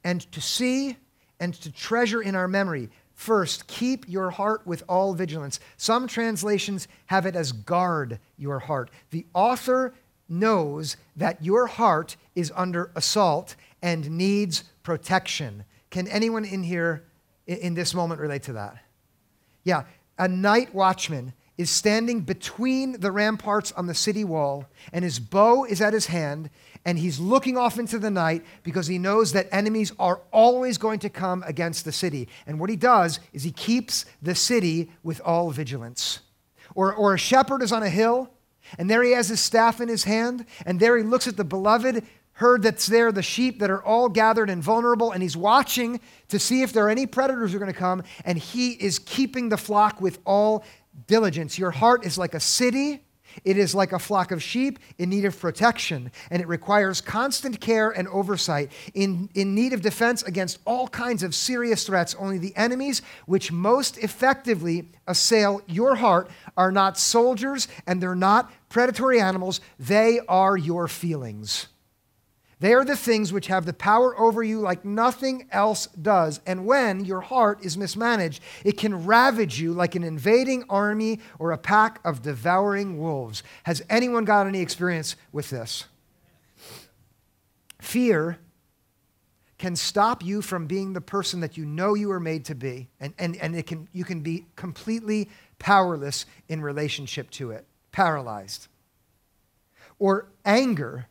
and 0.03 0.21
to 0.33 0.41
see 0.41 0.97
and 1.41 1.55
to 1.55 1.73
treasure 1.73 2.23
in 2.23 2.35
our 2.35 2.49
memory. 2.49 2.91
First, 3.15 3.67
keep 3.67 4.09
your 4.09 4.31
heart 4.31 4.67
with 4.67 4.83
all 4.89 5.15
vigilance. 5.15 5.61
Some 5.77 6.07
translations 6.07 6.89
have 7.07 7.27
it 7.27 7.37
as 7.37 7.53
guard 7.53 8.19
your 8.37 8.59
heart. 8.59 8.91
The 9.11 9.27
author 9.35 9.95
knows 10.29 10.97
that 11.17 11.43
your 11.45 11.67
heart 11.67 12.17
is 12.35 12.53
under 12.57 12.91
assault 12.97 13.57
and 13.83 14.11
needs 14.11 14.65
protection. 14.83 15.65
Can 15.91 16.09
anyone 16.09 16.45
in 16.45 16.63
here 16.63 17.05
in 17.47 17.75
this 17.75 17.95
moment 17.95 18.21
relate 18.21 18.43
to 18.45 18.55
that? 18.55 18.79
Yeah, 19.63 19.85
a 20.19 20.27
night 20.27 20.75
watchman 20.75 21.35
is 21.57 21.71
standing 21.71 22.21
between 22.21 23.01
the 23.01 23.13
ramparts 23.13 23.71
on 23.73 23.87
the 23.87 23.95
city 23.95 24.25
wall, 24.25 24.67
and 24.93 25.05
his 25.05 25.21
bow 25.21 25.65
is 25.65 25.81
at 25.81 25.93
his 25.93 26.07
hand, 26.07 26.51
and 26.85 26.99
he's 26.99 27.21
looking 27.21 27.57
off 27.57 27.79
into 27.79 27.99
the 27.99 28.11
night 28.11 28.45
because 28.63 28.87
he 28.87 28.99
knows 28.99 29.33
that 29.33 29.49
enemies 29.53 29.93
are 29.99 30.21
always 30.33 30.79
going 30.79 30.99
to 30.99 31.09
come 31.09 31.45
against 31.47 31.85
the 31.85 31.93
city. 31.93 32.29
And 32.47 32.59
what 32.59 32.71
he 32.71 32.77
does 32.77 33.21
is 33.33 33.45
he 33.45 33.53
keeps 33.53 34.05
the 34.21 34.35
city 34.35 34.91
with 35.03 35.21
all 35.25 35.51
vigilance. 35.51 36.21
Or, 36.75 36.93
or 36.93 37.15
a 37.15 37.19
shepherd 37.19 37.63
is 37.63 37.73
on 37.73 37.83
a 37.83 37.89
hill, 37.89 38.31
and 38.79 38.91
there 38.91 39.03
he 39.03 39.13
has 39.13 39.29
his 39.29 39.41
staff 39.41 39.81
in 39.81 39.89
his 39.89 40.05
hand, 40.05 40.47
and 40.67 40.81
there 40.81 40.97
he 40.97 41.05
looks 41.05 41.29
at 41.29 41.37
the 41.37 41.45
beloved 41.45 42.05
herd 42.35 42.63
that's 42.63 42.87
there, 42.87 43.13
the 43.13 43.23
sheep 43.23 43.61
that 43.61 43.71
are 43.71 43.83
all 43.85 44.09
gathered 44.09 44.51
and 44.51 44.61
vulnerable, 44.61 45.13
and 45.13 45.23
he's 45.23 45.37
watching 45.37 46.01
to 46.29 46.39
see 46.39 46.63
if 46.63 46.73
there 46.73 46.85
are 46.87 46.91
any 46.91 47.07
predators 47.07 47.53
who 47.53 47.57
are 47.57 47.61
going 47.61 47.73
to 47.73 47.79
come, 47.79 48.03
and 48.25 48.39
he 48.39 48.73
is 48.73 48.99
keeping 48.99 49.49
the 49.49 49.57
flock 49.57 50.01
with 50.01 50.19
all 50.25 50.65
diligence. 51.07 51.59
Your 51.59 51.71
heart 51.71 52.05
is 52.05 52.19
like 52.19 52.35
a 52.35 52.41
city. 52.41 53.05
It 53.43 53.59
is 53.59 53.75
like 53.75 53.93
a 53.93 53.99
flock 53.99 54.31
of 54.31 54.43
sheep 54.43 54.79
in 54.97 55.11
need 55.11 55.25
of 55.25 55.39
protection, 55.39 56.13
and 56.31 56.41
it 56.41 56.47
requires 56.47 57.01
constant 57.01 57.61
care 57.61 57.91
and 57.91 58.07
oversight, 58.09 58.71
in, 58.95 59.29
in 59.35 59.57
need 59.57 59.73
of 59.73 59.81
defense 59.81 60.23
against 60.23 60.61
all 60.65 60.87
kinds 60.87 61.25
of 61.25 61.35
serious 61.35 61.85
threats. 61.85 62.15
Only 62.17 62.39
the 62.39 62.57
enemies 62.57 63.03
which 63.27 63.51
most 63.51 63.99
effectively 63.99 64.91
assail 65.09 65.63
your 65.67 65.97
heart 65.97 66.31
are 66.57 66.71
not 66.71 66.97
soldiers 66.97 67.67
and 67.87 68.01
they're 68.01 68.15
not 68.15 68.53
predatory 68.69 69.21
animals, 69.21 69.61
they 69.79 70.21
are 70.29 70.57
your 70.57 70.87
feelings. 70.87 71.67
They 72.65 72.73
are 72.73 72.83
the 72.87 72.97
things 72.97 73.31
which 73.31 73.49
have 73.49 73.67
the 73.67 73.75
power 73.75 74.19
over 74.19 74.43
you 74.43 74.59
like 74.59 74.87
nothing 74.87 75.49
else 75.53 75.87
does. 75.89 76.41
And 76.47 76.65
when 76.65 77.05
your 77.05 77.21
heart 77.21 77.63
is 77.63 77.77
mismanaged, 77.77 78.43
it 78.65 78.79
can 78.79 79.05
ravage 79.05 79.61
you 79.61 79.75
like 79.75 79.95
an 79.97 80.03
invading 80.03 80.65
army 80.71 81.21
or 81.39 81.53
a 81.53 81.59
pack 81.59 82.01
of 82.07 82.23
devouring 82.23 82.99
wolves. 82.99 83.43
Has 83.65 83.83
anyone 83.91 84.25
got 84.25 84.47
any 84.47 84.63
experience 84.63 85.15
with 85.31 85.51
this? 85.51 85.85
Fear 87.83 88.39
can 89.59 89.77
stop 89.77 90.25
you 90.25 90.41
from 90.41 90.67
being 90.67 90.95
the 90.95 91.03
person 91.03 91.41
that 91.41 91.59
you 91.59 91.67
know 91.67 91.93
you 91.93 92.11
are 92.13 92.19
made 92.19 92.47
to 92.47 92.55
be, 92.55 92.89
and, 92.99 93.13
and, 93.19 93.37
and 93.43 93.55
it 93.55 93.67
can, 93.67 93.89
you 93.93 94.05
can 94.05 94.21
be 94.21 94.47
completely 94.57 95.29
powerless 95.59 96.25
in 96.49 96.63
relationship 96.63 97.29
to 97.33 97.51
it, 97.51 97.67
paralyzed. 97.93 98.69
Or 99.99 100.31
anger 100.47 101.09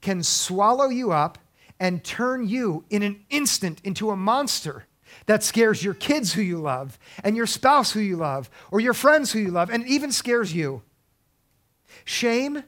can 0.00 0.22
swallow 0.22 0.88
you 0.88 1.12
up 1.12 1.38
and 1.80 2.02
turn 2.04 2.48
you 2.48 2.84
in 2.90 3.02
an 3.02 3.24
instant 3.30 3.80
into 3.84 4.10
a 4.10 4.16
monster 4.16 4.86
that 5.26 5.42
scares 5.42 5.82
your 5.82 5.94
kids 5.94 6.32
who 6.32 6.42
you 6.42 6.58
love, 6.58 6.98
and 7.22 7.36
your 7.36 7.46
spouse 7.46 7.92
who 7.92 8.00
you 8.00 8.16
love, 8.16 8.50
or 8.70 8.80
your 8.80 8.94
friends 8.94 9.32
who 9.32 9.38
you 9.38 9.50
love, 9.50 9.70
and 9.70 9.84
it 9.84 9.88
even 9.88 10.10
scares 10.12 10.54
you. 10.54 10.82
Shame 12.04 12.64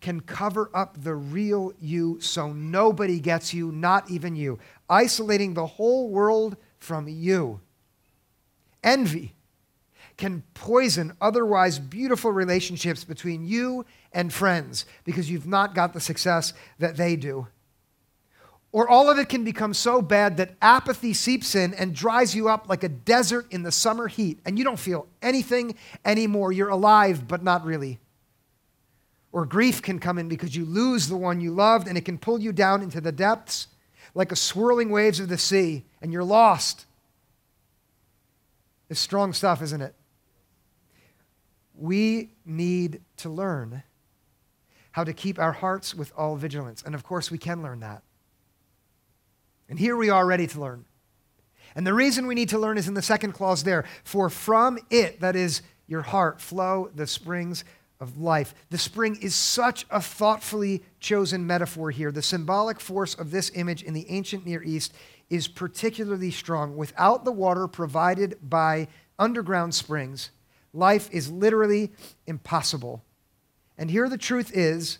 can 0.00 0.20
cover 0.20 0.70
up 0.74 1.02
the 1.02 1.14
real 1.14 1.72
you 1.80 2.20
so 2.20 2.52
nobody 2.52 3.18
gets 3.18 3.52
you, 3.52 3.72
not 3.72 4.10
even 4.10 4.36
you, 4.36 4.58
isolating 4.88 5.54
the 5.54 5.66
whole 5.66 6.08
world 6.08 6.56
from 6.78 7.08
you. 7.08 7.60
Envy 8.82 9.34
can 10.18 10.42
poison 10.52 11.14
otherwise 11.20 11.78
beautiful 11.78 12.30
relationships 12.30 13.04
between 13.04 13.46
you 13.46 13.86
and 14.12 14.32
friends 14.32 14.84
because 15.04 15.30
you've 15.30 15.46
not 15.46 15.74
got 15.74 15.94
the 15.94 16.00
success 16.00 16.52
that 16.78 16.96
they 16.96 17.16
do. 17.16 17.46
Or 18.70 18.86
all 18.86 19.08
of 19.08 19.18
it 19.18 19.30
can 19.30 19.44
become 19.44 19.72
so 19.72 20.02
bad 20.02 20.36
that 20.36 20.56
apathy 20.60 21.14
seeps 21.14 21.54
in 21.54 21.72
and 21.72 21.94
dries 21.94 22.34
you 22.34 22.48
up 22.48 22.68
like 22.68 22.84
a 22.84 22.88
desert 22.88 23.46
in 23.50 23.62
the 23.62 23.72
summer 23.72 24.08
heat, 24.08 24.40
and 24.44 24.58
you 24.58 24.64
don't 24.64 24.78
feel 24.78 25.06
anything 25.22 25.74
anymore. 26.04 26.52
You're 26.52 26.68
alive, 26.68 27.26
but 27.26 27.42
not 27.42 27.64
really. 27.64 27.98
Or 29.32 29.46
grief 29.46 29.80
can 29.80 29.98
come 29.98 30.18
in 30.18 30.28
because 30.28 30.54
you 30.54 30.66
lose 30.66 31.08
the 31.08 31.16
one 31.16 31.40
you 31.40 31.50
loved, 31.50 31.88
and 31.88 31.96
it 31.96 32.04
can 32.04 32.18
pull 32.18 32.40
you 32.40 32.52
down 32.52 32.82
into 32.82 33.00
the 33.00 33.12
depths 33.12 33.68
like 34.14 34.32
a 34.32 34.36
swirling 34.36 34.90
waves 34.90 35.20
of 35.20 35.28
the 35.28 35.38
sea, 35.38 35.84
and 36.02 36.12
you're 36.12 36.24
lost. 36.24 36.84
It's 38.90 39.00
strong 39.00 39.32
stuff, 39.32 39.62
isn't 39.62 39.80
it? 39.80 39.94
We 41.78 42.30
need 42.44 43.02
to 43.18 43.28
learn 43.28 43.82
how 44.92 45.04
to 45.04 45.12
keep 45.12 45.38
our 45.38 45.52
hearts 45.52 45.94
with 45.94 46.12
all 46.16 46.36
vigilance. 46.36 46.82
And 46.84 46.94
of 46.94 47.04
course, 47.04 47.30
we 47.30 47.38
can 47.38 47.62
learn 47.62 47.80
that. 47.80 48.02
And 49.68 49.78
here 49.78 49.96
we 49.96 50.10
are 50.10 50.26
ready 50.26 50.46
to 50.48 50.60
learn. 50.60 50.86
And 51.76 51.86
the 51.86 51.94
reason 51.94 52.26
we 52.26 52.34
need 52.34 52.48
to 52.48 52.58
learn 52.58 52.78
is 52.78 52.88
in 52.88 52.94
the 52.94 53.02
second 53.02 53.32
clause 53.32 53.62
there. 53.62 53.84
For 54.02 54.28
from 54.28 54.78
it, 54.90 55.20
that 55.20 55.36
is 55.36 55.62
your 55.86 56.02
heart, 56.02 56.40
flow 56.40 56.90
the 56.94 57.06
springs 57.06 57.64
of 58.00 58.18
life. 58.18 58.54
The 58.70 58.78
spring 58.78 59.18
is 59.20 59.34
such 59.34 59.86
a 59.90 60.00
thoughtfully 60.00 60.82
chosen 61.00 61.46
metaphor 61.46 61.90
here. 61.90 62.10
The 62.10 62.22
symbolic 62.22 62.80
force 62.80 63.14
of 63.14 63.30
this 63.30 63.50
image 63.54 63.82
in 63.82 63.94
the 63.94 64.08
ancient 64.10 64.46
Near 64.46 64.62
East 64.62 64.92
is 65.30 65.48
particularly 65.48 66.30
strong. 66.30 66.76
Without 66.76 67.24
the 67.24 67.32
water 67.32 67.68
provided 67.68 68.38
by 68.42 68.88
underground 69.18 69.74
springs, 69.74 70.30
life 70.78 71.08
is 71.12 71.30
literally 71.30 71.90
impossible. 72.26 73.02
And 73.76 73.90
here 73.90 74.08
the 74.08 74.18
truth 74.18 74.50
is 74.54 74.98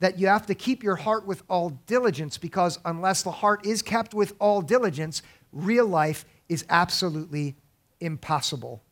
that 0.00 0.18
you 0.18 0.26
have 0.26 0.46
to 0.46 0.54
keep 0.54 0.82
your 0.82 0.96
heart 0.96 1.26
with 1.26 1.42
all 1.48 1.70
diligence 1.86 2.38
because 2.38 2.78
unless 2.84 3.22
the 3.22 3.30
heart 3.30 3.64
is 3.66 3.82
kept 3.82 4.14
with 4.14 4.34
all 4.38 4.60
diligence, 4.60 5.22
real 5.52 5.86
life 5.86 6.24
is 6.48 6.64
absolutely 6.68 7.56
impossible. 8.00 8.82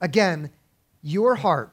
Again, 0.00 0.50
your 1.02 1.36
heart 1.36 1.72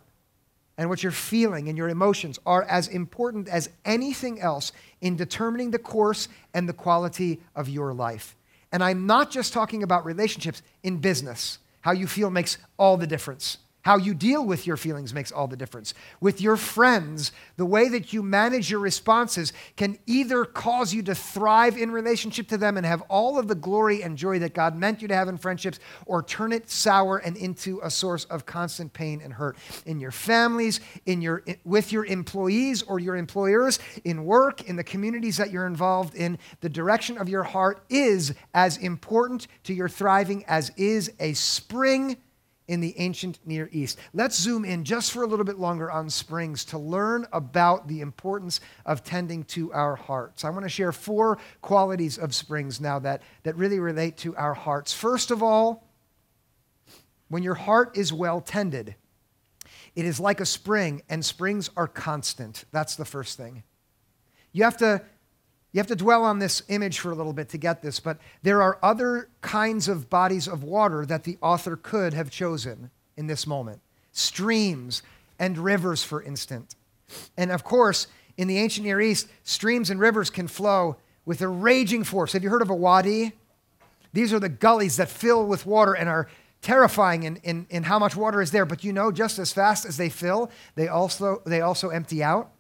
and 0.78 0.90
what 0.90 1.04
you're 1.04 1.12
feeling 1.12 1.68
and 1.68 1.78
your 1.78 1.90
emotions 1.90 2.40
are 2.46 2.64
as 2.64 2.88
important 2.88 3.48
as 3.48 3.70
anything 3.86 4.40
else 4.40 4.72
in 5.02 5.16
determining 5.16 5.72
the 5.72 5.80
course 5.80 6.28
and 6.54 6.68
the 6.68 6.74
quality 6.74 7.42
of 7.56 7.70
your 7.70 7.94
life. 7.94 8.36
And 8.72 8.84
I'm 8.84 9.06
not 9.06 9.30
just 9.30 9.54
talking 9.54 9.84
about 9.84 10.06
relationships 10.06 10.62
in 10.82 10.98
business. 10.98 11.60
How 11.82 11.92
you 11.92 12.08
feel 12.08 12.30
makes 12.30 12.58
all 12.78 12.98
the 12.98 13.06
difference. 13.06 13.58
How 13.84 13.98
you 13.98 14.14
deal 14.14 14.46
with 14.46 14.66
your 14.66 14.78
feelings 14.78 15.14
makes 15.14 15.30
all 15.30 15.46
the 15.46 15.58
difference. 15.58 15.94
With 16.22 16.40
your 16.40 16.56
friends, 16.56 17.34
the 17.58 17.66
way 17.66 17.90
that 17.90 18.14
you 18.14 18.24
manage 18.24 18.72
your 18.72 18.80
responses 18.80 19.52
can 19.76 20.00
either 20.06 20.46
cause 20.46 20.94
you 20.94 21.04
to 21.04 21.14
thrive 21.14 21.78
in 21.78 21.92
relationship 21.92 22.48
to 22.48 22.58
them 22.58 22.78
and 22.78 22.86
have 22.86 23.02
all 23.10 23.38
of 23.38 23.50
the 23.50 23.56
glory 23.56 24.02
and 24.02 24.18
joy 24.18 24.40
that 24.40 24.54
God 24.54 24.78
meant 24.78 25.02
you 25.02 25.10
to 25.10 25.16
have 25.16 25.28
in 25.28 25.38
friendships, 25.38 25.80
or 26.06 26.24
turn 26.24 26.54
it 26.54 26.70
sour 26.70 27.18
and 27.18 27.36
into 27.36 27.82
a 27.84 27.92
source 27.92 28.24
of 28.26 28.46
constant 28.46 28.94
pain 28.94 29.20
and 29.22 29.34
hurt. 29.34 29.58
In 29.86 30.00
your 30.00 30.12
families, 30.12 30.80
in 31.06 31.22
your, 31.22 31.44
with 31.66 31.92
your 31.92 32.06
employees 32.06 32.84
or 32.84 33.02
your 33.02 33.18
employers, 33.18 33.80
in 34.06 34.24
work, 34.24 34.70
in 34.70 34.78
the 34.78 34.84
communities 34.86 35.36
that 35.36 35.52
you're 35.52 35.68
involved 35.68 36.16
in, 36.16 36.38
the 36.62 36.70
direction 36.70 37.18
of 37.18 37.28
your 37.28 37.44
heart 37.44 37.84
is 37.90 38.34
as 38.54 38.78
important 38.78 39.48
to 39.66 39.74
your 39.74 39.90
thriving 39.90 40.46
as 40.46 40.72
is 40.78 41.12
a 41.20 41.34
spring 41.34 42.16
in 42.68 42.80
the 42.80 42.98
ancient 42.98 43.40
Near 43.46 43.70
East. 43.72 44.00
Let's 44.14 44.40
zoom 44.40 44.64
in 44.64 44.84
just 44.84 45.12
for 45.12 45.24
a 45.24 45.28
little 45.28 45.46
bit 45.46 45.60
longer 45.60 45.92
on 45.92 46.10
springs 46.10 46.64
to 46.66 46.78
learn 46.78 47.28
about 47.34 47.88
the 47.88 48.02
importance 48.02 48.62
of 48.86 49.04
tending 49.04 49.44
to 49.46 49.72
our 49.74 49.96
hearts. 49.96 50.46
I 50.46 50.50
want 50.50 50.64
to 50.64 50.70
share 50.70 50.92
four 50.92 51.38
qualities 51.62 52.18
of 52.18 52.34
springs 52.34 52.80
now 52.80 53.00
that, 53.00 53.22
that 53.44 53.56
really 53.58 53.80
relate 53.80 54.18
to 54.18 54.36
our 54.36 54.54
hearts. 54.54 54.94
First 54.94 55.32
of 55.32 55.44
all, 55.44 55.88
when 57.28 57.44
your 57.44 57.56
heart 57.56 57.98
is 57.98 58.14
well 58.14 58.40
tended, 58.42 58.96
it 59.96 60.06
is 60.06 60.20
like 60.20 60.40
a 60.40 60.46
spring, 60.46 61.04
and 61.10 61.24
springs 61.24 61.70
are 61.78 61.88
constant. 61.88 62.66
That's 62.72 62.96
the 62.96 63.06
first 63.06 63.38
thing. 63.38 63.64
You 64.52 64.64
have 64.64 64.78
to 64.78 65.02
you 65.74 65.80
have 65.80 65.88
to 65.88 65.96
dwell 65.96 66.24
on 66.24 66.38
this 66.38 66.62
image 66.70 67.00
for 67.00 67.12
a 67.12 67.16
little 67.16 67.34
bit 67.34 67.50
to 67.50 67.58
get 67.58 67.82
this, 67.82 68.00
but 68.00 68.20
there 68.44 68.62
are 68.62 68.78
other 68.84 69.28
kinds 69.42 69.88
of 69.88 70.08
bodies 70.10 70.48
of 70.48 70.64
water 70.64 71.04
that 71.06 71.24
the 71.24 71.38
author 71.42 71.76
could 71.76 72.14
have 72.14 72.30
chosen 72.30 72.92
in 73.18 73.28
this 73.28 73.46
moment 73.46 73.82
streams 74.16 75.02
and 75.40 75.58
rivers, 75.58 76.04
for 76.04 76.22
instance. 76.22 76.76
And 77.36 77.52
of 77.52 77.64
course, 77.64 78.06
in 78.38 78.48
the 78.48 78.60
ancient 78.60 78.86
Near 78.86 79.02
East, 79.02 79.28
streams 79.44 79.90
and 79.90 80.00
rivers 80.00 80.30
can 80.30 80.48
flow 80.48 80.98
with 81.26 81.42
a 81.42 81.48
raging 81.48 82.04
force. 82.04 82.34
Have 82.34 82.44
you 82.44 82.50
heard 82.52 82.62
of 82.62 82.70
a 82.70 82.76
wadi? 82.76 83.34
These 84.14 84.32
are 84.32 84.40
the 84.40 84.50
gullies 84.50 84.98
that 84.98 85.10
fill 85.10 85.48
with 85.48 85.66
water 85.66 85.94
and 85.94 86.08
are 86.08 86.30
terrifying 86.62 87.24
in, 87.24 87.38
in, 87.38 87.66
in 87.72 87.84
how 87.84 87.98
much 87.98 88.16
water 88.16 88.40
is 88.40 88.52
there. 88.52 88.66
But 88.66 88.84
you 88.84 88.94
know, 88.94 89.12
just 89.12 89.40
as 89.40 89.52
fast 89.52 89.84
as 89.86 89.98
they 89.98 90.10
fill, 90.10 90.52
they 90.76 90.88
also, 90.88 91.42
they 91.46 91.62
also 91.62 91.90
empty 91.90 92.24
out 92.24 92.52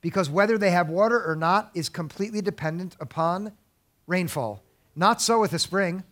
because 0.00 0.30
whether 0.30 0.56
they 0.58 0.70
have 0.70 0.88
water 0.88 1.22
or 1.24 1.34
not 1.34 1.70
is 1.74 1.88
completely 1.88 2.40
dependent 2.40 2.96
upon 3.00 3.52
rainfall. 4.06 4.62
Not 4.94 5.20
so 5.20 5.40
with 5.40 5.52
a 5.52 5.58
spring. 5.58 6.04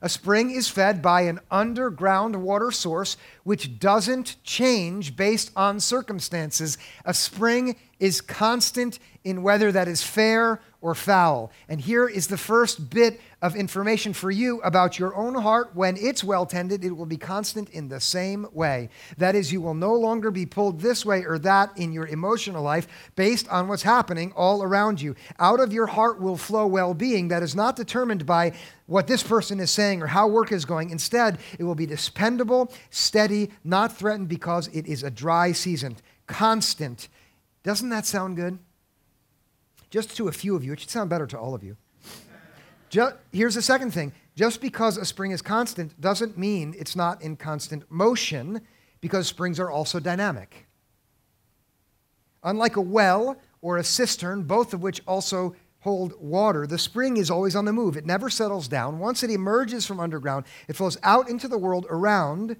A 0.00 0.08
spring 0.08 0.50
is 0.50 0.68
fed 0.68 1.02
by 1.02 1.22
an 1.22 1.40
underground 1.50 2.36
water 2.36 2.70
source 2.70 3.16
which 3.42 3.80
doesn't 3.80 4.36
change 4.44 5.16
based 5.16 5.50
on 5.56 5.80
circumstances. 5.80 6.78
A 7.04 7.12
spring 7.12 7.76
is 7.98 8.20
constant 8.20 9.00
in 9.24 9.42
weather 9.42 9.72
that 9.72 9.88
is 9.88 10.02
fair 10.02 10.60
or 10.80 10.94
foul. 10.94 11.50
And 11.68 11.80
here 11.80 12.08
is 12.08 12.28
the 12.28 12.36
first 12.36 12.90
bit 12.90 13.20
of 13.42 13.56
information 13.56 14.12
for 14.12 14.30
you 14.30 14.60
about 14.62 14.98
your 14.98 15.14
own 15.14 15.34
heart. 15.34 15.70
When 15.74 15.96
it's 15.96 16.22
well 16.22 16.46
tended, 16.46 16.84
it 16.84 16.96
will 16.96 17.06
be 17.06 17.16
constant 17.16 17.68
in 17.70 17.88
the 17.88 18.00
same 18.00 18.46
way. 18.52 18.88
That 19.16 19.34
is, 19.34 19.52
you 19.52 19.60
will 19.60 19.74
no 19.74 19.94
longer 19.94 20.30
be 20.30 20.46
pulled 20.46 20.80
this 20.80 21.04
way 21.04 21.24
or 21.24 21.38
that 21.40 21.76
in 21.76 21.92
your 21.92 22.06
emotional 22.06 22.62
life 22.62 22.86
based 23.16 23.48
on 23.48 23.68
what's 23.68 23.82
happening 23.82 24.32
all 24.36 24.62
around 24.62 25.00
you. 25.00 25.16
Out 25.38 25.60
of 25.60 25.72
your 25.72 25.86
heart 25.86 26.20
will 26.20 26.36
flow 26.36 26.66
well 26.66 26.94
being 26.94 27.28
that 27.28 27.42
is 27.42 27.56
not 27.56 27.76
determined 27.76 28.24
by 28.24 28.52
what 28.86 29.06
this 29.06 29.22
person 29.22 29.60
is 29.60 29.70
saying 29.70 30.02
or 30.02 30.06
how 30.06 30.28
work 30.28 30.52
is 30.52 30.64
going. 30.64 30.90
Instead, 30.90 31.38
it 31.58 31.64
will 31.64 31.74
be 31.74 31.86
dependable, 31.86 32.72
steady, 32.90 33.50
not 33.64 33.96
threatened 33.96 34.28
because 34.28 34.68
it 34.68 34.86
is 34.86 35.02
a 35.02 35.10
dry 35.10 35.52
season, 35.52 35.96
constant. 36.26 37.08
Doesn't 37.64 37.88
that 37.90 38.06
sound 38.06 38.36
good? 38.36 38.58
Just 39.90 40.16
to 40.16 40.28
a 40.28 40.32
few 40.32 40.54
of 40.54 40.64
you, 40.64 40.72
it 40.72 40.80
should 40.80 40.90
sound 40.90 41.10
better 41.10 41.26
to 41.26 41.38
all 41.38 41.54
of 41.54 41.62
you. 41.62 41.76
Just, 42.90 43.16
here's 43.32 43.54
the 43.54 43.62
second 43.62 43.92
thing 43.92 44.12
just 44.34 44.60
because 44.60 44.96
a 44.96 45.04
spring 45.04 45.32
is 45.32 45.42
constant 45.42 46.00
doesn't 46.00 46.38
mean 46.38 46.74
it's 46.78 46.94
not 46.94 47.20
in 47.22 47.36
constant 47.36 47.84
motion, 47.90 48.60
because 49.00 49.26
springs 49.26 49.60
are 49.60 49.70
also 49.70 50.00
dynamic. 50.00 50.66
Unlike 52.42 52.76
a 52.76 52.80
well 52.80 53.36
or 53.60 53.78
a 53.78 53.84
cistern, 53.84 54.44
both 54.44 54.72
of 54.72 54.82
which 54.82 55.00
also 55.06 55.56
hold 55.80 56.14
water, 56.20 56.66
the 56.66 56.78
spring 56.78 57.16
is 57.16 57.30
always 57.30 57.56
on 57.56 57.64
the 57.64 57.72
move. 57.72 57.96
It 57.96 58.06
never 58.06 58.30
settles 58.30 58.68
down. 58.68 58.98
Once 58.98 59.22
it 59.22 59.30
emerges 59.30 59.86
from 59.86 60.00
underground, 60.00 60.44
it 60.68 60.76
flows 60.76 60.98
out 61.02 61.28
into 61.28 61.48
the 61.48 61.58
world 61.58 61.86
around, 61.90 62.56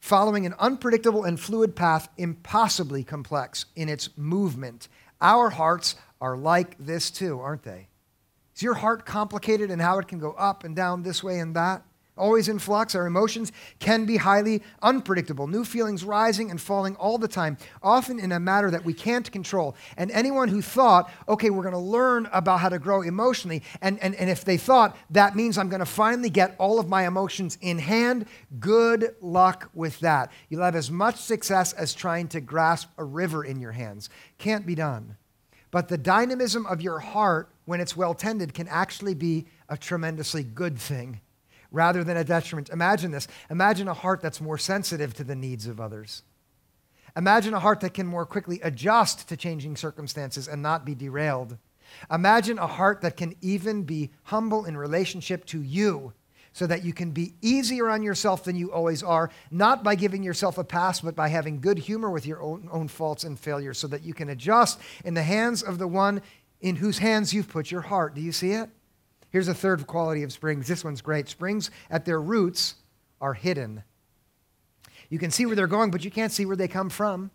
following 0.00 0.46
an 0.46 0.54
unpredictable 0.58 1.24
and 1.24 1.38
fluid 1.38 1.76
path, 1.76 2.08
impossibly 2.16 3.04
complex 3.04 3.66
in 3.74 3.88
its 3.88 4.10
movement. 4.16 4.88
Our 5.20 5.50
hearts 5.50 5.94
are 6.20 6.36
like 6.36 6.76
this 6.78 7.10
too, 7.10 7.40
aren't 7.40 7.62
they? 7.62 7.88
Is 8.54 8.62
your 8.62 8.74
heart 8.74 9.04
complicated 9.04 9.70
in 9.70 9.78
how 9.78 9.98
it 9.98 10.08
can 10.08 10.18
go 10.18 10.32
up 10.32 10.64
and 10.64 10.74
down 10.74 11.02
this 11.02 11.22
way 11.22 11.38
and 11.38 11.54
that? 11.56 11.82
always 12.16 12.48
in 12.48 12.58
flux. 12.58 12.94
Our 12.94 13.06
emotions 13.06 13.52
can 13.78 14.06
be 14.06 14.16
highly 14.16 14.62
unpredictable, 14.82 15.46
new 15.46 15.64
feelings 15.64 16.04
rising 16.04 16.50
and 16.50 16.60
falling 16.60 16.96
all 16.96 17.18
the 17.18 17.28
time, 17.28 17.58
often 17.82 18.18
in 18.18 18.32
a 18.32 18.40
matter 18.40 18.70
that 18.70 18.84
we 18.84 18.94
can't 18.94 19.30
control. 19.30 19.76
And 19.96 20.10
anyone 20.10 20.48
who 20.48 20.62
thought, 20.62 21.10
okay, 21.28 21.50
we're 21.50 21.62
going 21.62 21.72
to 21.72 21.78
learn 21.78 22.28
about 22.32 22.60
how 22.60 22.68
to 22.68 22.78
grow 22.78 23.02
emotionally, 23.02 23.62
and, 23.80 24.02
and, 24.02 24.14
and 24.14 24.30
if 24.30 24.44
they 24.44 24.56
thought 24.56 24.96
that 25.10 25.36
means 25.36 25.58
I'm 25.58 25.68
going 25.68 25.80
to 25.80 25.86
finally 25.86 26.30
get 26.30 26.54
all 26.58 26.78
of 26.78 26.88
my 26.88 27.06
emotions 27.06 27.58
in 27.60 27.78
hand, 27.78 28.26
good 28.58 29.14
luck 29.20 29.70
with 29.74 30.00
that. 30.00 30.32
You'll 30.48 30.62
have 30.62 30.76
as 30.76 30.90
much 30.90 31.16
success 31.16 31.72
as 31.72 31.94
trying 31.94 32.28
to 32.28 32.40
grasp 32.40 32.88
a 32.98 33.04
river 33.04 33.44
in 33.44 33.60
your 33.60 33.72
hands. 33.72 34.08
Can't 34.38 34.66
be 34.66 34.74
done. 34.74 35.16
But 35.76 35.88
the 35.88 35.98
dynamism 35.98 36.64
of 36.64 36.80
your 36.80 37.00
heart, 37.00 37.50
when 37.66 37.82
it's 37.82 37.94
well 37.94 38.14
tended, 38.14 38.54
can 38.54 38.66
actually 38.66 39.12
be 39.12 39.44
a 39.68 39.76
tremendously 39.76 40.42
good 40.42 40.78
thing 40.78 41.20
rather 41.70 42.02
than 42.02 42.16
a 42.16 42.24
detriment. 42.24 42.70
Imagine 42.70 43.10
this. 43.10 43.28
Imagine 43.50 43.86
a 43.86 43.92
heart 43.92 44.22
that's 44.22 44.40
more 44.40 44.56
sensitive 44.56 45.12
to 45.12 45.22
the 45.22 45.34
needs 45.34 45.66
of 45.66 45.78
others. 45.78 46.22
Imagine 47.14 47.52
a 47.52 47.60
heart 47.60 47.80
that 47.80 47.92
can 47.92 48.06
more 48.06 48.24
quickly 48.24 48.58
adjust 48.62 49.28
to 49.28 49.36
changing 49.36 49.76
circumstances 49.76 50.48
and 50.48 50.62
not 50.62 50.86
be 50.86 50.94
derailed. 50.94 51.58
Imagine 52.10 52.58
a 52.58 52.66
heart 52.66 53.02
that 53.02 53.18
can 53.18 53.36
even 53.42 53.82
be 53.82 54.12
humble 54.22 54.64
in 54.64 54.78
relationship 54.78 55.44
to 55.44 55.60
you 55.60 56.14
so 56.56 56.66
that 56.66 56.82
you 56.82 56.94
can 56.94 57.10
be 57.10 57.34
easier 57.42 57.90
on 57.90 58.02
yourself 58.02 58.44
than 58.44 58.56
you 58.56 58.72
always 58.72 59.02
are, 59.02 59.28
not 59.50 59.84
by 59.84 59.94
giving 59.94 60.22
yourself 60.22 60.56
a 60.56 60.64
pass, 60.64 61.02
but 61.02 61.14
by 61.14 61.28
having 61.28 61.60
good 61.60 61.76
humor 61.76 62.08
with 62.08 62.24
your 62.24 62.40
own, 62.40 62.66
own 62.72 62.88
faults 62.88 63.24
and 63.24 63.38
failures 63.38 63.76
so 63.76 63.86
that 63.86 64.02
you 64.02 64.14
can 64.14 64.30
adjust 64.30 64.80
in 65.04 65.12
the 65.12 65.22
hands 65.22 65.62
of 65.62 65.76
the 65.76 65.86
one 65.86 66.22
in 66.62 66.76
whose 66.76 66.96
hands 66.96 67.34
you've 67.34 67.50
put 67.50 67.70
your 67.70 67.82
heart. 67.82 68.14
Do 68.14 68.22
you 68.22 68.32
see 68.32 68.52
it? 68.52 68.70
Here's 69.28 69.48
a 69.48 69.54
third 69.54 69.86
quality 69.86 70.22
of 70.22 70.32
springs. 70.32 70.66
This 70.66 70.82
one's 70.82 71.02
great. 71.02 71.28
Springs 71.28 71.70
at 71.90 72.06
their 72.06 72.22
roots 72.22 72.76
are 73.20 73.34
hidden. 73.34 73.82
You 75.10 75.18
can 75.18 75.30
see 75.30 75.44
where 75.44 75.56
they're 75.56 75.66
going, 75.66 75.90
but 75.90 76.06
you 76.06 76.10
can't 76.10 76.32
see 76.32 76.46
where 76.46 76.56
they 76.56 76.68
come 76.68 76.88
from. 76.88 77.30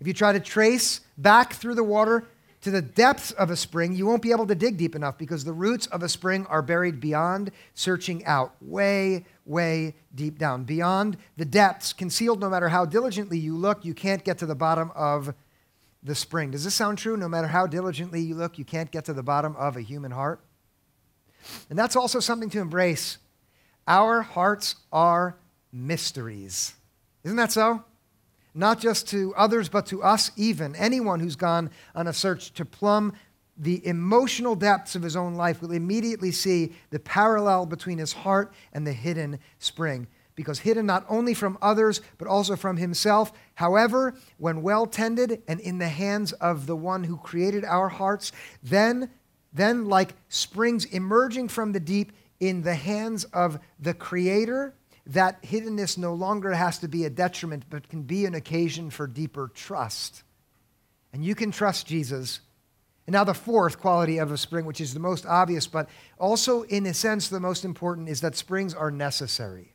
If 0.00 0.06
you 0.06 0.14
try 0.14 0.32
to 0.32 0.40
trace 0.40 1.02
back 1.18 1.52
through 1.52 1.74
the 1.74 1.84
water 1.84 2.26
to 2.60 2.70
the 2.70 2.82
depths 2.82 3.30
of 3.32 3.50
a 3.50 3.56
spring, 3.56 3.94
you 3.94 4.06
won't 4.06 4.22
be 4.22 4.32
able 4.32 4.46
to 4.46 4.54
dig 4.54 4.76
deep 4.76 4.96
enough 4.96 5.16
because 5.16 5.44
the 5.44 5.52
roots 5.52 5.86
of 5.86 6.02
a 6.02 6.08
spring 6.08 6.44
are 6.46 6.62
buried 6.62 7.00
beyond 7.00 7.52
searching 7.74 8.24
out, 8.24 8.54
way, 8.60 9.24
way 9.44 9.94
deep 10.14 10.38
down, 10.38 10.64
beyond 10.64 11.16
the 11.36 11.44
depths, 11.44 11.92
concealed 11.92 12.40
no 12.40 12.50
matter 12.50 12.68
how 12.68 12.84
diligently 12.84 13.38
you 13.38 13.56
look, 13.56 13.84
you 13.84 13.94
can't 13.94 14.24
get 14.24 14.38
to 14.38 14.46
the 14.46 14.56
bottom 14.56 14.90
of 14.96 15.34
the 16.02 16.14
spring. 16.14 16.50
Does 16.50 16.64
this 16.64 16.74
sound 16.74 16.98
true? 16.98 17.16
No 17.16 17.28
matter 17.28 17.48
how 17.48 17.66
diligently 17.66 18.20
you 18.20 18.34
look, 18.34 18.58
you 18.58 18.64
can't 18.64 18.90
get 18.90 19.04
to 19.04 19.12
the 19.12 19.22
bottom 19.22 19.54
of 19.56 19.76
a 19.76 19.80
human 19.80 20.10
heart? 20.10 20.40
And 21.70 21.78
that's 21.78 21.96
also 21.96 22.20
something 22.20 22.50
to 22.50 22.60
embrace. 22.60 23.18
Our 23.86 24.22
hearts 24.22 24.76
are 24.92 25.36
mysteries. 25.72 26.74
Isn't 27.24 27.36
that 27.36 27.52
so? 27.52 27.84
Not 28.54 28.80
just 28.80 29.08
to 29.08 29.34
others, 29.36 29.68
but 29.68 29.86
to 29.86 30.02
us, 30.02 30.30
even. 30.36 30.74
Anyone 30.76 31.20
who's 31.20 31.36
gone 31.36 31.70
on 31.94 32.06
a 32.06 32.12
search 32.12 32.52
to 32.54 32.64
plumb 32.64 33.12
the 33.56 33.84
emotional 33.86 34.54
depths 34.54 34.94
of 34.94 35.02
his 35.02 35.16
own 35.16 35.34
life 35.34 35.60
will 35.60 35.72
immediately 35.72 36.30
see 36.30 36.72
the 36.90 37.00
parallel 37.00 37.66
between 37.66 37.98
his 37.98 38.12
heart 38.12 38.52
and 38.72 38.86
the 38.86 38.92
hidden 38.92 39.38
spring. 39.58 40.06
Because 40.36 40.60
hidden 40.60 40.86
not 40.86 41.04
only 41.08 41.34
from 41.34 41.58
others, 41.60 42.00
but 42.18 42.28
also 42.28 42.54
from 42.54 42.76
himself. 42.76 43.32
However, 43.54 44.14
when 44.36 44.62
well 44.62 44.86
tended 44.86 45.42
and 45.48 45.58
in 45.58 45.78
the 45.78 45.88
hands 45.88 46.32
of 46.34 46.66
the 46.66 46.76
one 46.76 47.02
who 47.04 47.16
created 47.16 47.64
our 47.64 47.88
hearts, 47.88 48.30
then 48.62 49.10
then, 49.52 49.86
like 49.86 50.14
springs 50.28 50.84
emerging 50.84 51.48
from 51.48 51.72
the 51.72 51.80
deep 51.80 52.12
in 52.40 52.62
the 52.62 52.74
hands 52.74 53.24
of 53.24 53.58
the 53.80 53.94
Creator, 53.94 54.74
that 55.08 55.42
hiddenness 55.42 55.96
no 55.96 56.12
longer 56.12 56.52
has 56.52 56.78
to 56.78 56.88
be 56.88 57.04
a 57.04 57.10
detriment, 57.10 57.64
but 57.70 57.88
can 57.88 58.02
be 58.02 58.26
an 58.26 58.34
occasion 58.34 58.90
for 58.90 59.06
deeper 59.06 59.50
trust. 59.54 60.22
And 61.12 61.24
you 61.24 61.34
can 61.34 61.50
trust 61.50 61.86
Jesus. 61.86 62.40
And 63.06 63.14
now, 63.14 63.24
the 63.24 63.32
fourth 63.32 63.80
quality 63.80 64.18
of 64.18 64.30
a 64.30 64.36
spring, 64.36 64.66
which 64.66 64.82
is 64.82 64.92
the 64.92 65.00
most 65.00 65.24
obvious, 65.24 65.66
but 65.66 65.88
also 66.18 66.62
in 66.62 66.84
a 66.84 66.92
sense 66.92 67.28
the 67.28 67.40
most 67.40 67.64
important, 67.64 68.10
is 68.10 68.20
that 68.20 68.36
springs 68.36 68.74
are 68.74 68.90
necessary. 68.90 69.72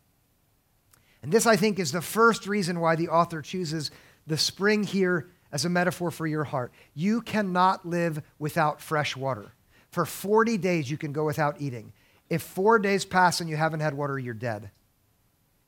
And 1.23 1.31
this, 1.31 1.47
I 1.47 1.55
think, 1.55 1.79
is 1.79 1.91
the 1.91 2.01
first 2.01 2.45
reason 2.45 2.79
why 2.79 2.95
the 2.95 3.09
author 3.09 3.41
chooses 3.41 3.89
the 4.27 4.37
spring 4.37 4.83
here 4.83 5.31
as 5.51 5.65
a 5.65 5.69
metaphor 5.69 6.11
for 6.11 6.27
your 6.27 6.43
heart. 6.43 6.71
You 6.93 7.21
cannot 7.21 7.87
live 7.87 8.21
without 8.37 8.81
fresh 8.81 9.17
water. 9.17 9.53
For 9.89 10.05
40 10.05 10.57
days, 10.59 10.91
you 10.91 10.97
can 10.97 11.11
go 11.11 11.25
without 11.25 11.59
eating. 11.59 11.93
If 12.29 12.43
four 12.43 12.77
days 12.77 13.03
pass 13.03 13.41
and 13.41 13.49
you 13.49 13.55
haven't 13.55 13.79
had 13.79 13.95
water, 13.95 14.19
you're 14.19 14.33
dead. 14.33 14.69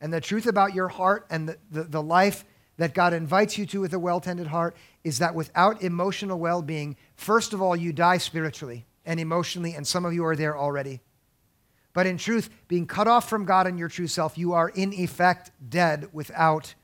And 0.01 0.13
the 0.13 0.21
truth 0.21 0.45
about 0.45 0.73
your 0.73 0.87
heart 0.87 1.25
and 1.29 1.49
the, 1.49 1.57
the, 1.71 1.83
the 1.83 2.03
life 2.03 2.45
that 2.77 2.93
God 2.93 3.13
invites 3.13 3.57
you 3.57 3.65
to 3.67 3.81
with 3.81 3.93
a 3.93 3.99
well 3.99 4.19
tended 4.19 4.47
heart 4.47 4.75
is 5.03 5.19
that 5.19 5.35
without 5.35 5.81
emotional 5.81 6.39
well 6.39 6.61
being, 6.61 6.97
first 7.15 7.53
of 7.53 7.61
all, 7.61 7.75
you 7.75 7.93
die 7.93 8.17
spiritually 8.17 8.85
and 9.05 9.19
emotionally, 9.19 9.73
and 9.73 9.85
some 9.85 10.05
of 10.05 10.13
you 10.13 10.25
are 10.25 10.35
there 10.35 10.57
already. 10.57 10.99
But 11.93 12.07
in 12.07 12.17
truth, 12.17 12.49
being 12.67 12.87
cut 12.87 13.07
off 13.07 13.29
from 13.29 13.45
God 13.45 13.67
and 13.67 13.79
your 13.79 13.87
true 13.87 14.07
self, 14.07 14.37
you 14.37 14.53
are 14.53 14.67
in 14.67 14.93
effect 14.93 15.51
dead 15.67 16.09
without 16.11 16.75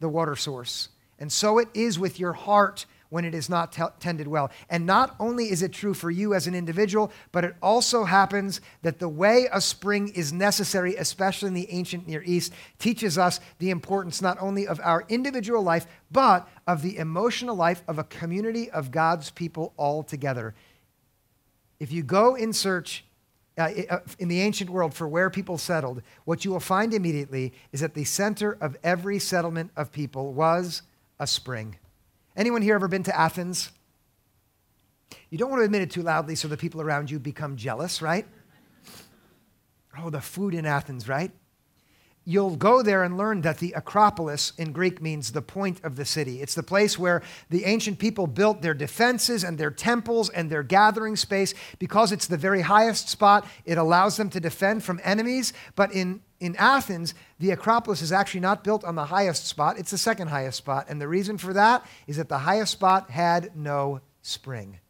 the 0.00 0.08
water 0.08 0.36
source. 0.36 0.88
And 1.18 1.30
so 1.30 1.58
it 1.58 1.68
is 1.74 1.98
with 1.98 2.18
your 2.18 2.32
heart 2.32 2.86
when 3.12 3.26
it 3.26 3.34
is 3.34 3.50
not 3.50 3.72
t- 3.72 3.82
tended 4.00 4.26
well. 4.26 4.50
And 4.70 4.86
not 4.86 5.14
only 5.20 5.50
is 5.50 5.62
it 5.62 5.70
true 5.70 5.92
for 5.92 6.10
you 6.10 6.32
as 6.32 6.46
an 6.46 6.54
individual, 6.54 7.12
but 7.30 7.44
it 7.44 7.54
also 7.60 8.04
happens 8.04 8.62
that 8.80 9.00
the 9.00 9.08
way 9.08 9.48
a 9.52 9.60
spring 9.60 10.08
is 10.08 10.32
necessary, 10.32 10.96
especially 10.96 11.48
in 11.48 11.54
the 11.54 11.70
ancient 11.70 12.08
Near 12.08 12.22
East, 12.24 12.54
teaches 12.78 13.18
us 13.18 13.38
the 13.58 13.68
importance 13.68 14.22
not 14.22 14.38
only 14.40 14.66
of 14.66 14.80
our 14.82 15.04
individual 15.10 15.60
life, 15.62 15.86
but 16.10 16.48
of 16.66 16.80
the 16.80 16.96
emotional 16.96 17.54
life 17.54 17.82
of 17.86 17.98
a 17.98 18.04
community 18.04 18.70
of 18.70 18.90
God's 18.90 19.30
people 19.30 19.74
all 19.76 20.02
together. 20.02 20.54
If 21.78 21.92
you 21.92 22.02
go 22.02 22.34
in 22.34 22.54
search, 22.54 23.04
uh, 23.58 23.68
uh 23.90 23.98
in 24.18 24.28
the 24.28 24.40
ancient 24.40 24.70
world 24.70 24.94
for 24.94 25.06
where 25.06 25.28
people 25.28 25.58
settled, 25.58 26.00
what 26.24 26.46
you 26.46 26.50
will 26.50 26.60
find 26.60 26.94
immediately 26.94 27.52
is 27.72 27.80
that 27.80 27.92
the 27.92 28.04
center 28.04 28.56
of 28.58 28.74
every 28.82 29.18
settlement 29.18 29.70
of 29.76 29.92
people 29.92 30.32
was 30.32 30.80
a 31.20 31.26
spring. 31.26 31.76
Anyone 32.36 32.62
here 32.62 32.74
ever 32.74 32.88
been 32.88 33.02
to 33.04 33.16
Athens? 33.16 33.70
You 35.30 35.38
don't 35.38 35.50
want 35.50 35.60
to 35.60 35.64
admit 35.64 35.82
it 35.82 35.90
too 35.90 36.02
loudly 36.02 36.34
so 36.34 36.48
the 36.48 36.56
people 36.56 36.80
around 36.80 37.10
you 37.10 37.18
become 37.18 37.56
jealous, 37.56 38.00
right? 38.00 38.26
Oh, 39.98 40.10
the 40.10 40.20
food 40.20 40.54
in 40.54 40.64
Athens, 40.64 41.08
right? 41.08 41.30
You'll 42.24 42.56
go 42.56 42.82
there 42.82 43.02
and 43.02 43.18
learn 43.18 43.40
that 43.40 43.58
the 43.58 43.72
Acropolis 43.72 44.52
in 44.56 44.72
Greek 44.72 45.02
means 45.02 45.32
the 45.32 45.42
point 45.42 45.82
of 45.82 45.96
the 45.96 46.04
city. 46.04 46.40
It's 46.40 46.54
the 46.54 46.62
place 46.62 46.96
where 46.96 47.20
the 47.50 47.64
ancient 47.64 47.98
people 47.98 48.28
built 48.28 48.62
their 48.62 48.74
defenses 48.74 49.42
and 49.42 49.58
their 49.58 49.72
temples 49.72 50.30
and 50.30 50.48
their 50.48 50.62
gathering 50.62 51.16
space. 51.16 51.52
Because 51.80 52.12
it's 52.12 52.28
the 52.28 52.36
very 52.36 52.60
highest 52.60 53.08
spot, 53.08 53.46
it 53.64 53.76
allows 53.76 54.16
them 54.16 54.30
to 54.30 54.40
defend 54.40 54.84
from 54.84 55.00
enemies. 55.02 55.52
But 55.74 55.92
in 55.92 56.22
in 56.42 56.56
Athens, 56.56 57.14
the 57.38 57.52
Acropolis 57.52 58.02
is 58.02 58.10
actually 58.10 58.40
not 58.40 58.64
built 58.64 58.82
on 58.82 58.96
the 58.96 59.04
highest 59.04 59.46
spot, 59.46 59.78
it's 59.78 59.92
the 59.92 59.98
second 59.98 60.26
highest 60.26 60.58
spot. 60.58 60.86
And 60.88 61.00
the 61.00 61.06
reason 61.06 61.38
for 61.38 61.52
that 61.52 61.86
is 62.08 62.16
that 62.16 62.28
the 62.28 62.38
highest 62.38 62.72
spot 62.72 63.10
had 63.10 63.56
no 63.56 64.00
spring. 64.22 64.80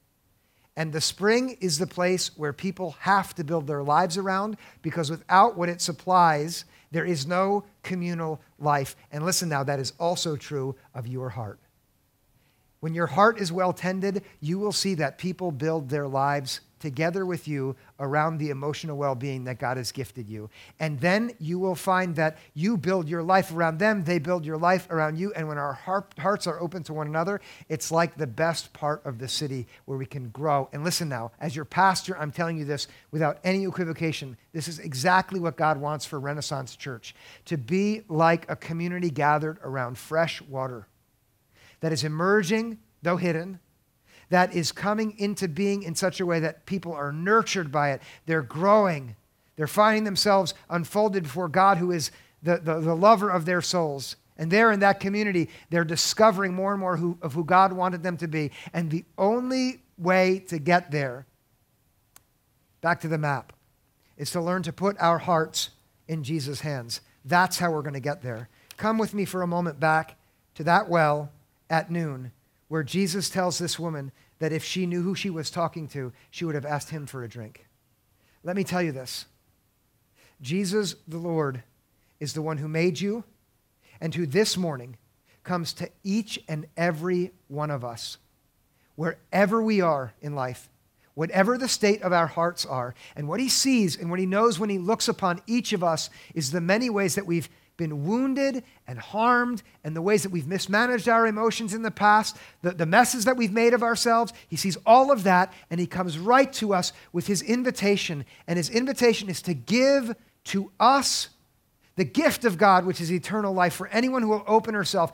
And 0.74 0.94
the 0.94 1.02
spring 1.02 1.58
is 1.60 1.78
the 1.78 1.86
place 1.86 2.36
where 2.38 2.54
people 2.54 2.96
have 3.00 3.34
to 3.34 3.44
build 3.44 3.66
their 3.66 3.82
lives 3.82 4.16
around 4.16 4.56
because 4.80 5.10
without 5.10 5.54
what 5.54 5.68
it 5.68 5.82
supplies, 5.82 6.64
there 6.90 7.04
is 7.04 7.26
no 7.26 7.64
communal 7.82 8.40
life. 8.58 8.96
And 9.12 9.22
listen 9.22 9.50
now, 9.50 9.62
that 9.62 9.78
is 9.78 9.92
also 10.00 10.36
true 10.36 10.74
of 10.94 11.06
your 11.06 11.28
heart. 11.28 11.60
When 12.80 12.94
your 12.94 13.08
heart 13.08 13.38
is 13.38 13.52
well 13.52 13.74
tended, 13.74 14.24
you 14.40 14.58
will 14.58 14.72
see 14.72 14.94
that 14.94 15.18
people 15.18 15.52
build 15.52 15.90
their 15.90 16.08
lives 16.08 16.62
together 16.82 17.24
with 17.24 17.48
you 17.48 17.74
around 17.98 18.36
the 18.36 18.50
emotional 18.50 18.98
well 18.98 19.14
being 19.14 19.44
that 19.44 19.58
God 19.58 19.78
has 19.78 19.92
gifted 19.92 20.28
you. 20.28 20.50
And 20.78 21.00
then 21.00 21.32
you 21.38 21.58
will 21.58 21.74
find 21.74 22.14
that 22.16 22.36
you 22.52 22.76
build 22.76 23.08
your 23.08 23.22
life 23.22 23.52
around 23.52 23.78
them, 23.78 24.04
they 24.04 24.18
build 24.18 24.44
your 24.44 24.58
life 24.58 24.86
around 24.90 25.18
you. 25.18 25.32
And 25.32 25.48
when 25.48 25.56
our 25.56 25.72
heart, 25.72 26.12
hearts 26.18 26.46
are 26.46 26.60
open 26.60 26.82
to 26.84 26.92
one 26.92 27.06
another, 27.06 27.40
it's 27.68 27.90
like 27.90 28.16
the 28.16 28.26
best 28.26 28.72
part 28.72 29.00
of 29.06 29.18
the 29.18 29.28
city 29.28 29.66
where 29.86 29.96
we 29.96 30.04
can 30.04 30.28
grow. 30.28 30.68
And 30.72 30.84
listen 30.84 31.08
now, 31.08 31.32
as 31.40 31.56
your 31.56 31.64
pastor, 31.64 32.18
I'm 32.18 32.32
telling 32.32 32.58
you 32.58 32.64
this 32.64 32.88
without 33.10 33.38
any 33.44 33.64
equivocation. 33.64 34.36
This 34.52 34.68
is 34.68 34.78
exactly 34.78 35.40
what 35.40 35.56
God 35.56 35.80
wants 35.80 36.04
for 36.04 36.20
Renaissance 36.20 36.76
Church 36.76 37.14
to 37.46 37.56
be 37.56 38.02
like 38.08 38.50
a 38.50 38.56
community 38.56 39.08
gathered 39.08 39.58
around 39.62 39.96
fresh 39.96 40.42
water 40.42 40.88
that 41.80 41.92
is 41.92 42.04
emerging, 42.04 42.78
though 43.02 43.16
hidden, 43.16 43.60
that 44.32 44.54
is 44.54 44.72
coming 44.72 45.14
into 45.18 45.46
being 45.46 45.82
in 45.82 45.94
such 45.94 46.18
a 46.18 46.24
way 46.24 46.40
that 46.40 46.64
people 46.64 46.94
are 46.94 47.12
nurtured 47.12 47.70
by 47.70 47.90
it. 47.90 48.00
They're 48.24 48.40
growing. 48.40 49.14
They're 49.56 49.66
finding 49.66 50.04
themselves 50.04 50.54
unfolded 50.70 51.24
before 51.24 51.50
God, 51.50 51.76
who 51.76 51.92
is 51.92 52.10
the, 52.42 52.56
the, 52.56 52.80
the 52.80 52.96
lover 52.96 53.28
of 53.28 53.44
their 53.44 53.60
souls. 53.60 54.16
And 54.38 54.50
there 54.50 54.72
in 54.72 54.80
that 54.80 55.00
community, 55.00 55.50
they're 55.68 55.84
discovering 55.84 56.54
more 56.54 56.72
and 56.72 56.80
more 56.80 56.96
who, 56.96 57.18
of 57.20 57.34
who 57.34 57.44
God 57.44 57.74
wanted 57.74 58.02
them 58.02 58.16
to 58.16 58.26
be. 58.26 58.52
And 58.72 58.90
the 58.90 59.04
only 59.18 59.82
way 59.98 60.38
to 60.48 60.58
get 60.58 60.90
there, 60.90 61.26
back 62.80 63.02
to 63.02 63.08
the 63.08 63.18
map, 63.18 63.52
is 64.16 64.30
to 64.30 64.40
learn 64.40 64.62
to 64.62 64.72
put 64.72 64.96
our 64.98 65.18
hearts 65.18 65.68
in 66.08 66.24
Jesus' 66.24 66.62
hands. 66.62 67.02
That's 67.26 67.58
how 67.58 67.70
we're 67.70 67.82
going 67.82 67.92
to 67.92 68.00
get 68.00 68.22
there. 68.22 68.48
Come 68.78 68.96
with 68.96 69.12
me 69.12 69.26
for 69.26 69.42
a 69.42 69.46
moment 69.46 69.78
back 69.78 70.16
to 70.54 70.64
that 70.64 70.88
well 70.88 71.30
at 71.68 71.90
noon, 71.90 72.32
where 72.68 72.82
Jesus 72.82 73.28
tells 73.28 73.58
this 73.58 73.78
woman 73.78 74.10
that 74.42 74.52
if 74.52 74.64
she 74.64 74.86
knew 74.86 75.02
who 75.02 75.14
she 75.14 75.30
was 75.30 75.50
talking 75.50 75.86
to, 75.86 76.12
she 76.28 76.44
would 76.44 76.56
have 76.56 76.66
asked 76.66 76.90
him 76.90 77.06
for 77.06 77.22
a 77.22 77.28
drink. 77.28 77.64
Let 78.42 78.56
me 78.56 78.64
tell 78.64 78.82
you 78.82 78.90
this 78.90 79.26
Jesus, 80.40 80.96
the 81.06 81.16
Lord, 81.18 81.62
is 82.18 82.32
the 82.32 82.42
one 82.42 82.58
who 82.58 82.66
made 82.66 83.00
you 83.00 83.22
and 84.00 84.12
who 84.12 84.26
this 84.26 84.56
morning 84.56 84.96
comes 85.44 85.72
to 85.74 85.88
each 86.02 86.40
and 86.48 86.66
every 86.76 87.30
one 87.46 87.70
of 87.70 87.84
us, 87.84 88.18
wherever 88.96 89.62
we 89.62 89.80
are 89.80 90.12
in 90.20 90.34
life, 90.34 90.68
whatever 91.14 91.56
the 91.56 91.68
state 91.68 92.02
of 92.02 92.12
our 92.12 92.26
hearts 92.26 92.66
are. 92.66 92.96
And 93.14 93.28
what 93.28 93.38
he 93.38 93.48
sees 93.48 93.96
and 93.96 94.10
what 94.10 94.18
he 94.18 94.26
knows 94.26 94.58
when 94.58 94.70
he 94.70 94.78
looks 94.78 95.06
upon 95.06 95.40
each 95.46 95.72
of 95.72 95.84
us 95.84 96.10
is 96.34 96.50
the 96.50 96.60
many 96.60 96.90
ways 96.90 97.14
that 97.14 97.26
we've 97.26 97.48
been 97.82 98.06
wounded 98.06 98.62
and 98.86 98.98
harmed 98.98 99.62
and 99.82 99.96
the 99.96 100.02
ways 100.02 100.22
that 100.22 100.30
we've 100.30 100.46
mismanaged 100.46 101.08
our 101.08 101.26
emotions 101.26 101.74
in 101.74 101.82
the 101.82 101.90
past, 101.90 102.36
the, 102.62 102.70
the 102.70 102.86
messes 102.86 103.24
that 103.24 103.36
we've 103.36 103.52
made 103.52 103.74
of 103.74 103.82
ourselves. 103.82 104.32
He 104.48 104.56
sees 104.56 104.78
all 104.86 105.10
of 105.10 105.24
that 105.24 105.52
and 105.70 105.80
he 105.80 105.86
comes 105.86 106.18
right 106.18 106.52
to 106.54 106.72
us 106.72 106.92
with 107.12 107.26
his 107.26 107.42
invitation. 107.42 108.24
And 108.46 108.56
his 108.56 108.70
invitation 108.70 109.28
is 109.28 109.42
to 109.42 109.54
give 109.54 110.14
to 110.44 110.70
us 110.78 111.30
the 111.96 112.04
gift 112.04 112.44
of 112.44 112.56
God, 112.56 112.86
which 112.86 113.00
is 113.00 113.12
eternal 113.12 113.52
life, 113.52 113.74
for 113.74 113.88
anyone 113.88 114.22
who 114.22 114.28
will 114.28 114.44
open 114.46 114.74
herself 114.74 115.12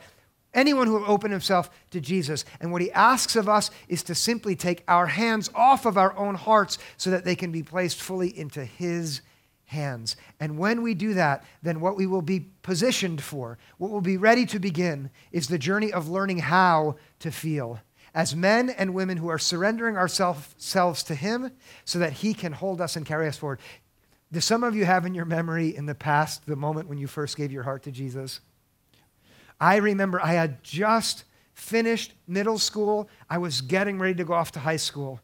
Anyone 0.51 0.87
who 0.87 0.93
will 0.93 1.11
open 1.11 1.29
himself 1.29 1.69
to 1.91 2.01
Jesus. 2.01 2.43
And 2.59 2.71
what 2.71 2.81
he 2.81 2.91
asks 2.91 3.35
of 3.35 3.47
us 3.47 3.69
is 3.87 4.01
to 4.03 4.15
simply 4.15 4.55
take 4.55 4.83
our 4.87 5.05
hands 5.05 5.49
off 5.53 5.85
of 5.85 5.95
our 5.95 6.17
own 6.17 6.33
hearts 6.33 6.79
so 6.97 7.11
that 7.11 7.23
they 7.23 7.35
can 7.35 7.51
be 7.51 7.61
placed 7.61 8.01
fully 8.01 8.35
into 8.35 8.65
his 8.65 9.21
hands. 9.69 10.15
And 10.39 10.57
when 10.57 10.81
we 10.81 10.93
do 10.93 11.13
that, 11.13 11.43
then 11.61 11.79
what 11.79 11.95
we 11.95 12.07
will 12.07 12.23
be 12.23 12.47
positioned 12.63 13.21
for, 13.21 13.57
what 13.77 13.91
will 13.91 14.01
be 14.01 14.17
ready 14.17 14.45
to 14.47 14.59
begin, 14.59 15.11
is 15.31 15.47
the 15.47 15.59
journey 15.59 15.93
of 15.93 16.09
learning 16.09 16.39
how 16.39 16.95
to 17.19 17.31
feel 17.31 17.79
as 18.15 18.35
men 18.35 18.71
and 18.71 18.95
women 18.95 19.17
who 19.17 19.27
are 19.27 19.37
surrendering 19.37 19.95
ourselves 19.95 21.03
to 21.03 21.13
him 21.13 21.51
so 21.85 21.99
that 21.99 22.13
he 22.13 22.33
can 22.33 22.51
hold 22.51 22.81
us 22.81 22.95
and 22.95 23.05
carry 23.05 23.27
us 23.27 23.37
forward. 23.37 23.59
Do 24.31 24.39
some 24.39 24.63
of 24.63 24.75
you 24.75 24.85
have 24.85 25.05
in 25.05 25.13
your 25.13 25.25
memory 25.25 25.75
in 25.75 25.85
the 25.85 25.93
past 25.93 26.47
the 26.47 26.55
moment 26.55 26.89
when 26.89 26.97
you 26.97 27.05
first 27.05 27.37
gave 27.37 27.51
your 27.51 27.63
heart 27.63 27.83
to 27.83 27.91
Jesus? 27.91 28.39
I 29.59 29.75
remember 29.75 30.19
I 30.19 30.33
had 30.33 30.63
just 30.63 31.25
finished 31.53 32.13
middle 32.27 32.57
school. 32.57 33.07
I 33.29 33.37
was 33.37 33.61
getting 33.61 33.99
ready 33.99 34.15
to 34.15 34.23
go 34.23 34.33
off 34.33 34.51
to 34.53 34.59
high 34.59 34.77
school. 34.77 35.19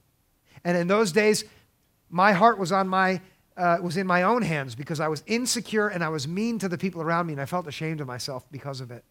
And 0.63 0.77
in 0.77 0.87
those 0.87 1.11
days, 1.11 1.45
my 2.11 2.33
heart 2.33 2.59
was 2.59 2.71
on 2.71 2.87
my 2.87 3.21
uh, 3.57 3.77
was 3.81 3.97
in 3.97 4.05
my 4.05 4.23
own 4.23 4.41
hands 4.41 4.75
because 4.75 4.99
I 4.99 5.07
was 5.07 5.23
insecure 5.27 5.87
and 5.87 6.03
I 6.03 6.09
was 6.09 6.27
mean 6.27 6.59
to 6.59 6.67
the 6.67 6.77
people 6.77 7.01
around 7.01 7.27
me 7.27 7.33
and 7.33 7.41
I 7.41 7.45
felt 7.45 7.67
ashamed 7.67 8.01
of 8.01 8.07
myself 8.07 8.45
because 8.51 8.81
of 8.81 8.91
it. 8.91 9.03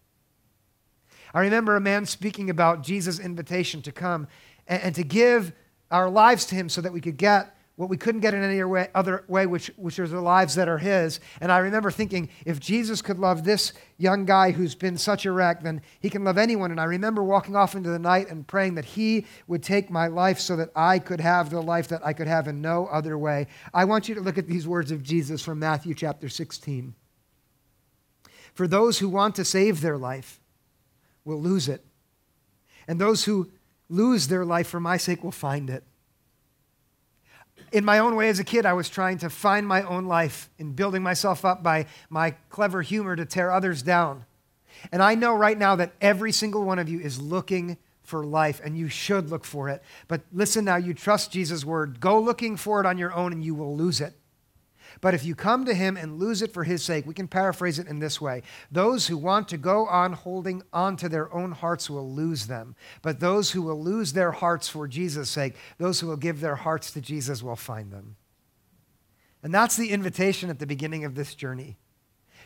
I 1.33 1.41
remember 1.41 1.75
a 1.75 1.81
man 1.81 2.05
speaking 2.05 2.49
about 2.49 2.83
Jesus' 2.83 3.19
invitation 3.19 3.81
to 3.81 3.91
come 3.91 4.27
and, 4.67 4.81
and 4.83 4.95
to 4.95 5.03
give 5.03 5.51
our 5.91 6.09
lives 6.09 6.45
to 6.45 6.55
him 6.55 6.69
so 6.69 6.81
that 6.81 6.93
we 6.93 7.01
could 7.01 7.17
get 7.17 7.54
what 7.77 7.89
we 7.89 7.97
couldn't 7.97 8.21
get 8.21 8.33
in 8.33 8.41
any 8.41 8.61
other 8.95 9.25
way, 9.27 9.45
which, 9.45 9.69
which 9.75 9.99
are 9.99 10.07
the 10.07 10.21
lives 10.21 10.55
that 10.55 10.69
are 10.69 10.77
His. 10.77 11.19
And 11.41 11.51
I 11.51 11.57
remember 11.57 11.91
thinking, 11.91 12.29
if 12.45 12.59
Jesus 12.59 13.01
could 13.01 13.19
love 13.19 13.43
this 13.43 13.73
young 13.97 14.23
guy 14.23 14.51
who's 14.51 14.75
been 14.75 14.97
such 14.97 15.25
a 15.25 15.31
wreck, 15.31 15.61
then 15.61 15.81
He 15.99 16.09
can 16.09 16.23
love 16.23 16.37
anyone. 16.37 16.71
And 16.71 16.79
I 16.79 16.85
remember 16.85 17.21
walking 17.21 17.55
off 17.55 17.75
into 17.75 17.89
the 17.89 17.99
night 17.99 18.29
and 18.29 18.47
praying 18.47 18.75
that 18.75 18.85
He 18.85 19.25
would 19.47 19.61
take 19.61 19.89
my 19.89 20.07
life 20.07 20.39
so 20.39 20.55
that 20.55 20.69
I 20.73 20.99
could 20.99 21.19
have 21.19 21.49
the 21.49 21.61
life 21.61 21.89
that 21.89 22.05
I 22.05 22.13
could 22.13 22.27
have 22.27 22.47
in 22.47 22.61
no 22.61 22.87
other 22.87 23.17
way. 23.17 23.47
I 23.73 23.83
want 23.83 24.07
you 24.07 24.15
to 24.15 24.21
look 24.21 24.37
at 24.37 24.47
these 24.47 24.67
words 24.67 24.91
of 24.91 25.03
Jesus 25.03 25.41
from 25.41 25.59
Matthew 25.59 25.93
chapter 25.93 26.29
16. 26.29 26.95
For 28.53 28.69
those 28.69 28.99
who 28.99 29.09
want 29.09 29.35
to 29.35 29.43
save 29.43 29.81
their 29.81 29.97
life 29.97 30.39
will 31.25 31.41
lose 31.41 31.67
it, 31.67 31.83
and 32.87 33.01
those 33.01 33.25
who 33.25 33.51
lose 33.89 34.29
their 34.29 34.45
life 34.45 34.67
for 34.67 34.79
my 34.79 34.95
sake 34.95 35.25
will 35.25 35.31
find 35.31 35.69
it 35.69 35.83
in 37.71 37.85
my 37.85 37.99
own 37.99 38.15
way 38.15 38.29
as 38.29 38.39
a 38.39 38.43
kid, 38.43 38.65
I 38.65 38.73
was 38.73 38.89
trying 38.89 39.17
to 39.19 39.29
find 39.29 39.67
my 39.67 39.83
own 39.83 40.05
life 40.05 40.49
in 40.57 40.73
building 40.73 41.03
myself 41.03 41.45
up 41.45 41.63
by 41.63 41.87
my 42.09 42.31
clever 42.49 42.81
humor 42.81 43.15
to 43.15 43.25
tear 43.25 43.51
others 43.51 43.81
down. 43.81 44.25
And 44.91 45.01
I 45.01 45.15
know 45.15 45.35
right 45.35 45.57
now 45.57 45.75
that 45.75 45.93
every 46.01 46.31
single 46.31 46.63
one 46.63 46.79
of 46.79 46.89
you 46.89 46.99
is 46.99 47.21
looking 47.21 47.77
for 48.03 48.23
life, 48.23 48.61
and 48.63 48.77
you 48.77 48.87
should 48.87 49.29
look 49.29 49.43
for 49.43 49.67
it. 49.69 49.81
But 50.07 50.21
listen 50.31 50.65
now, 50.65 50.75
you 50.75 50.93
trust 50.93 51.31
Jesus' 51.31 51.65
word. 51.65 51.99
Go 51.99 52.19
looking 52.19 52.55
for 52.55 52.79
it 52.79 52.85
on 52.85 52.97
your 52.97 53.13
own, 53.13 53.33
and 53.33 53.43
you 53.43 53.55
will 53.55 53.75
lose 53.75 53.99
it. 53.99 54.13
But 55.05 55.13
if 55.13 55.23
you 55.23 55.35
come 55.35 55.65
to 55.65 55.75
him 55.75 55.97
and 55.97 56.17
lose 56.17 56.41
it 56.41 56.51
for 56.51 56.63
his 56.63 56.81
sake, 56.81 57.05
we 57.05 57.13
can 57.13 57.27
paraphrase 57.27 57.77
it 57.77 57.85
in 57.85 57.99
this 57.99 58.19
way 58.19 58.41
Those 58.71 59.05
who 59.05 59.19
want 59.19 59.47
to 59.49 59.57
go 59.57 59.85
on 59.85 60.13
holding 60.13 60.63
on 60.73 60.97
to 60.97 61.07
their 61.07 61.31
own 61.31 61.51
hearts 61.51 61.91
will 61.91 62.11
lose 62.11 62.47
them. 62.47 62.75
But 63.03 63.19
those 63.19 63.51
who 63.51 63.61
will 63.61 63.79
lose 63.79 64.13
their 64.13 64.31
hearts 64.31 64.67
for 64.67 64.87
Jesus' 64.87 65.29
sake, 65.29 65.57
those 65.77 65.99
who 65.99 66.07
will 66.07 66.17
give 66.17 66.41
their 66.41 66.55
hearts 66.55 66.89
to 66.93 67.01
Jesus 67.01 67.43
will 67.43 67.55
find 67.55 67.91
them. 67.91 68.15
And 69.43 69.53
that's 69.53 69.77
the 69.77 69.91
invitation 69.91 70.49
at 70.49 70.57
the 70.57 70.65
beginning 70.65 71.05
of 71.05 71.13
this 71.13 71.35
journey 71.35 71.77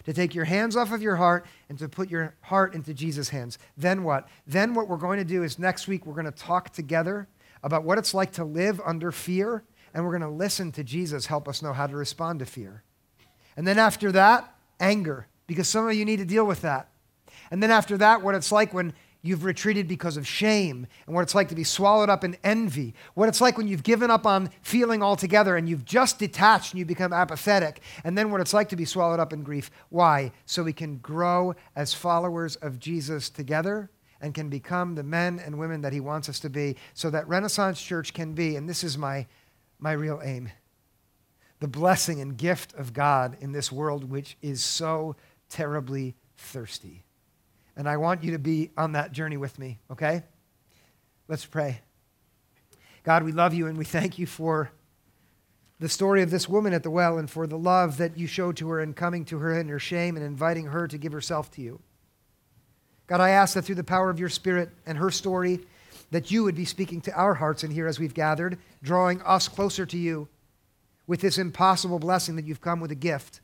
to 0.03 0.11
take 0.11 0.35
your 0.35 0.43
hands 0.43 0.75
off 0.75 0.91
of 0.91 1.01
your 1.01 1.15
heart 1.15 1.45
and 1.69 1.79
to 1.79 1.87
put 1.87 2.09
your 2.09 2.35
heart 2.41 2.75
into 2.75 2.93
Jesus' 2.93 3.29
hands. 3.29 3.57
Then 3.77 4.03
what? 4.03 4.27
Then 4.45 4.73
what 4.73 4.89
we're 4.89 4.97
going 4.97 5.19
to 5.19 5.23
do 5.23 5.43
is 5.43 5.59
next 5.59 5.87
week 5.87 6.05
we're 6.05 6.11
going 6.11 6.25
to 6.25 6.31
talk 6.31 6.73
together 6.73 7.29
about 7.63 7.85
what 7.85 7.97
it's 7.97 8.13
like 8.13 8.33
to 8.33 8.43
live 8.43 8.81
under 8.83 9.13
fear 9.13 9.63
and 9.93 10.04
we're 10.04 10.17
going 10.17 10.30
to 10.30 10.38
listen 10.38 10.71
to 10.73 10.84
Jesus 10.84 11.25
help 11.25 11.47
us 11.47 11.62
know 11.62 11.73
how 11.73 11.88
to 11.88 11.95
respond 11.95 12.39
to 12.39 12.45
fear. 12.45 12.84
And 13.58 13.67
then 13.67 13.80
after 13.80 14.12
that, 14.13 14.54
anger, 14.80 15.28
because 15.47 15.67
some 15.67 15.88
of 15.88 15.93
you 15.93 16.06
need 16.06 16.17
to 16.17 16.25
deal 16.25 16.45
with 16.45 16.62
that. 16.62 16.89
And 17.52 17.62
then 17.62 17.71
after 17.71 17.97
that, 17.97 18.21
what 18.21 18.36
it's 18.36 18.52
like 18.52 18.73
when 18.73 18.93
you've 19.21 19.43
retreated 19.43 19.88
because 19.88 20.15
of 20.15 20.25
shame, 20.25 20.88
and 21.06 21.13
what 21.13 21.23
it's 21.23 21.36
like 21.36 21.49
to 21.49 21.56
be 21.56 21.63
swallowed 21.63 22.10
up 22.10 22.23
in 22.23 22.38
envy, 22.43 22.93
what 23.15 23.28
it's 23.28 23.41
like 23.41 23.58
when 23.58 23.67
you've 23.67 23.84
given 23.84 24.10
up 24.10 24.25
on 24.25 24.49
feeling 24.62 25.04
altogether 25.04 25.58
and 25.58 25.67
you've 25.67 25.84
just 25.84 26.19
detached 26.19 26.71
and 26.71 26.80
you 26.80 26.86
become 26.86 27.12
apathetic, 27.12 27.82
and 28.06 28.17
then 28.17 28.32
what 28.32 28.39
it's 28.39 28.54
like 28.54 28.69
to 28.69 28.78
be 28.78 28.86
swallowed 28.86 29.19
up 29.19 29.34
in 29.34 29.43
grief. 29.43 29.69
Why? 29.89 30.32
So 30.45 30.63
we 30.63 30.71
can 30.71 30.97
grow 30.97 31.54
as 31.75 31.93
followers 31.93 32.56
of 32.58 32.80
Jesus 32.80 33.30
together 33.30 33.89
and 34.21 34.34
can 34.34 34.49
become 34.49 34.95
the 34.95 35.04
men 35.04 35.39
and 35.39 35.60
women 35.60 35.82
that 35.82 35.93
he 35.93 35.99
wants 35.99 36.30
us 36.30 36.39
to 36.39 36.49
be, 36.49 36.75
so 36.93 37.10
that 37.10 37.28
Renaissance 37.28 37.82
Church 37.82 38.13
can 38.13 38.34
be, 38.34 38.56
and 38.56 38.69
this 38.69 38.84
is 38.84 38.97
my 38.97 39.28
my 39.79 39.93
real 39.93 40.21
aim. 40.23 40.49
The 41.59 41.67
blessing 41.67 42.21
and 42.21 42.37
gift 42.37 42.73
of 42.75 42.93
God 42.93 43.37
in 43.41 43.51
this 43.51 43.71
world, 43.71 44.09
which 44.09 44.37
is 44.41 44.63
so 44.63 45.15
terribly 45.49 46.15
thirsty. 46.37 47.03
And 47.75 47.87
I 47.87 47.97
want 47.97 48.23
you 48.23 48.31
to 48.31 48.39
be 48.39 48.71
on 48.77 48.93
that 48.93 49.11
journey 49.11 49.37
with 49.37 49.57
me, 49.57 49.79
okay? 49.91 50.23
Let's 51.27 51.45
pray. 51.45 51.81
God, 53.03 53.23
we 53.23 53.31
love 53.31 53.53
you 53.53 53.67
and 53.67 53.77
we 53.77 53.85
thank 53.85 54.19
you 54.19 54.25
for 54.25 54.71
the 55.79 55.89
story 55.89 56.21
of 56.21 56.29
this 56.29 56.49
woman 56.49 56.73
at 56.73 56.83
the 56.83 56.89
well 56.89 57.17
and 57.17 57.29
for 57.29 57.47
the 57.47 57.57
love 57.57 57.97
that 57.97 58.17
you 58.17 58.27
showed 58.27 58.57
to 58.57 58.69
her 58.69 58.81
in 58.81 58.93
coming 58.93 59.23
to 59.25 59.39
her 59.39 59.57
in 59.57 59.69
her 59.69 59.79
shame 59.79 60.17
and 60.17 60.25
inviting 60.25 60.65
her 60.65 60.87
to 60.87 60.97
give 60.97 61.13
herself 61.13 61.49
to 61.51 61.61
you. 61.61 61.79
God, 63.07 63.21
I 63.21 63.29
ask 63.29 63.55
that 63.55 63.63
through 63.63 63.75
the 63.75 63.83
power 63.83 64.09
of 64.09 64.19
your 64.19 64.29
Spirit 64.29 64.69
and 64.85 64.97
her 64.97 65.09
story, 65.09 65.61
that 66.12 66.31
you 66.31 66.43
would 66.43 66.55
be 66.55 66.65
speaking 66.65 67.01
to 67.01 67.13
our 67.13 67.35
hearts 67.35 67.63
in 67.63 67.71
here 67.71 67.88
as 67.88 67.99
we've 67.99 68.13
gathered, 68.13 68.57
drawing 68.81 69.21
us 69.21 69.47
closer 69.47 69.85
to 69.85 69.97
you 69.97 70.27
with 71.07 71.21
this 71.21 71.38
impossible 71.38 71.99
blessing 71.99 72.35
that 72.35 72.45
you've 72.45 72.62
come 72.62 72.79
with 72.79 72.91
a 72.91 72.95
gift, 72.95 73.41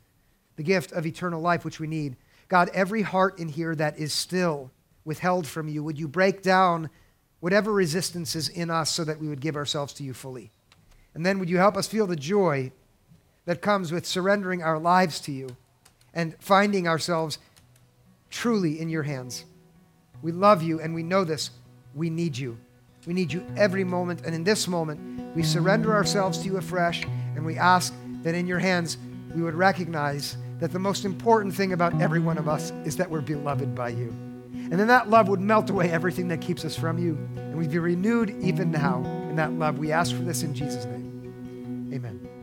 the 0.56 0.62
gift 0.62 0.92
of 0.92 1.06
eternal 1.06 1.40
life, 1.40 1.64
which 1.64 1.80
we 1.80 1.86
need. 1.86 2.16
God, 2.48 2.70
every 2.72 3.02
heart 3.02 3.38
in 3.38 3.48
here 3.48 3.74
that 3.74 3.98
is 3.98 4.12
still 4.12 4.70
withheld 5.04 5.46
from 5.46 5.68
you, 5.68 5.82
would 5.82 5.98
you 5.98 6.08
break 6.08 6.42
down 6.42 6.90
whatever 7.40 7.72
resistance 7.72 8.36
is 8.36 8.48
in 8.48 8.70
us 8.70 8.90
so 8.90 9.04
that 9.04 9.20
we 9.20 9.28
would 9.28 9.40
give 9.40 9.56
ourselves 9.56 9.92
to 9.94 10.04
you 10.04 10.14
fully? 10.14 10.50
And 11.14 11.24
then 11.24 11.38
would 11.38 11.50
you 11.50 11.58
help 11.58 11.76
us 11.76 11.88
feel 11.88 12.06
the 12.06 12.16
joy 12.16 12.72
that 13.46 13.62
comes 13.62 13.90
with 13.90 14.06
surrendering 14.06 14.62
our 14.62 14.78
lives 14.78 15.18
to 15.20 15.32
you 15.32 15.56
and 16.12 16.36
finding 16.38 16.86
ourselves 16.86 17.38
truly 18.30 18.78
in 18.78 18.88
your 18.88 19.04
hands? 19.04 19.44
We 20.22 20.32
love 20.32 20.62
you 20.62 20.80
and 20.80 20.94
we 20.94 21.02
know 21.02 21.24
this 21.24 21.50
we 21.96 22.10
need 22.10 22.36
you. 22.36 22.58
We 23.06 23.14
need 23.14 23.32
you 23.32 23.44
every 23.56 23.84
moment. 23.84 24.24
And 24.24 24.34
in 24.34 24.44
this 24.44 24.68
moment, 24.68 25.34
we 25.34 25.42
surrender 25.42 25.94
ourselves 25.94 26.38
to 26.38 26.44
you 26.44 26.58
afresh 26.58 27.04
and 27.34 27.44
we 27.44 27.56
ask 27.56 27.94
that 28.22 28.34
in 28.34 28.46
your 28.46 28.58
hands 28.58 28.98
we 29.34 29.42
would 29.42 29.54
recognize 29.54 30.36
that 30.60 30.72
the 30.72 30.78
most 30.78 31.04
important 31.04 31.54
thing 31.54 31.72
about 31.72 32.00
every 32.00 32.20
one 32.20 32.38
of 32.38 32.48
us 32.48 32.72
is 32.84 32.96
that 32.96 33.10
we're 33.10 33.20
beloved 33.20 33.74
by 33.74 33.88
you. 33.88 34.08
And 34.52 34.72
then 34.72 34.88
that 34.88 35.10
love 35.10 35.28
would 35.28 35.40
melt 35.40 35.70
away 35.70 35.90
everything 35.90 36.28
that 36.28 36.40
keeps 36.40 36.64
us 36.64 36.76
from 36.76 36.98
you. 36.98 37.16
And 37.36 37.56
we'd 37.56 37.70
be 37.70 37.78
renewed 37.78 38.30
even 38.42 38.70
now 38.70 39.04
in 39.28 39.36
that 39.36 39.52
love. 39.52 39.78
We 39.78 39.92
ask 39.92 40.14
for 40.14 40.22
this 40.22 40.42
in 40.42 40.54
Jesus' 40.54 40.84
name. 40.86 41.90
Amen. 41.94 42.35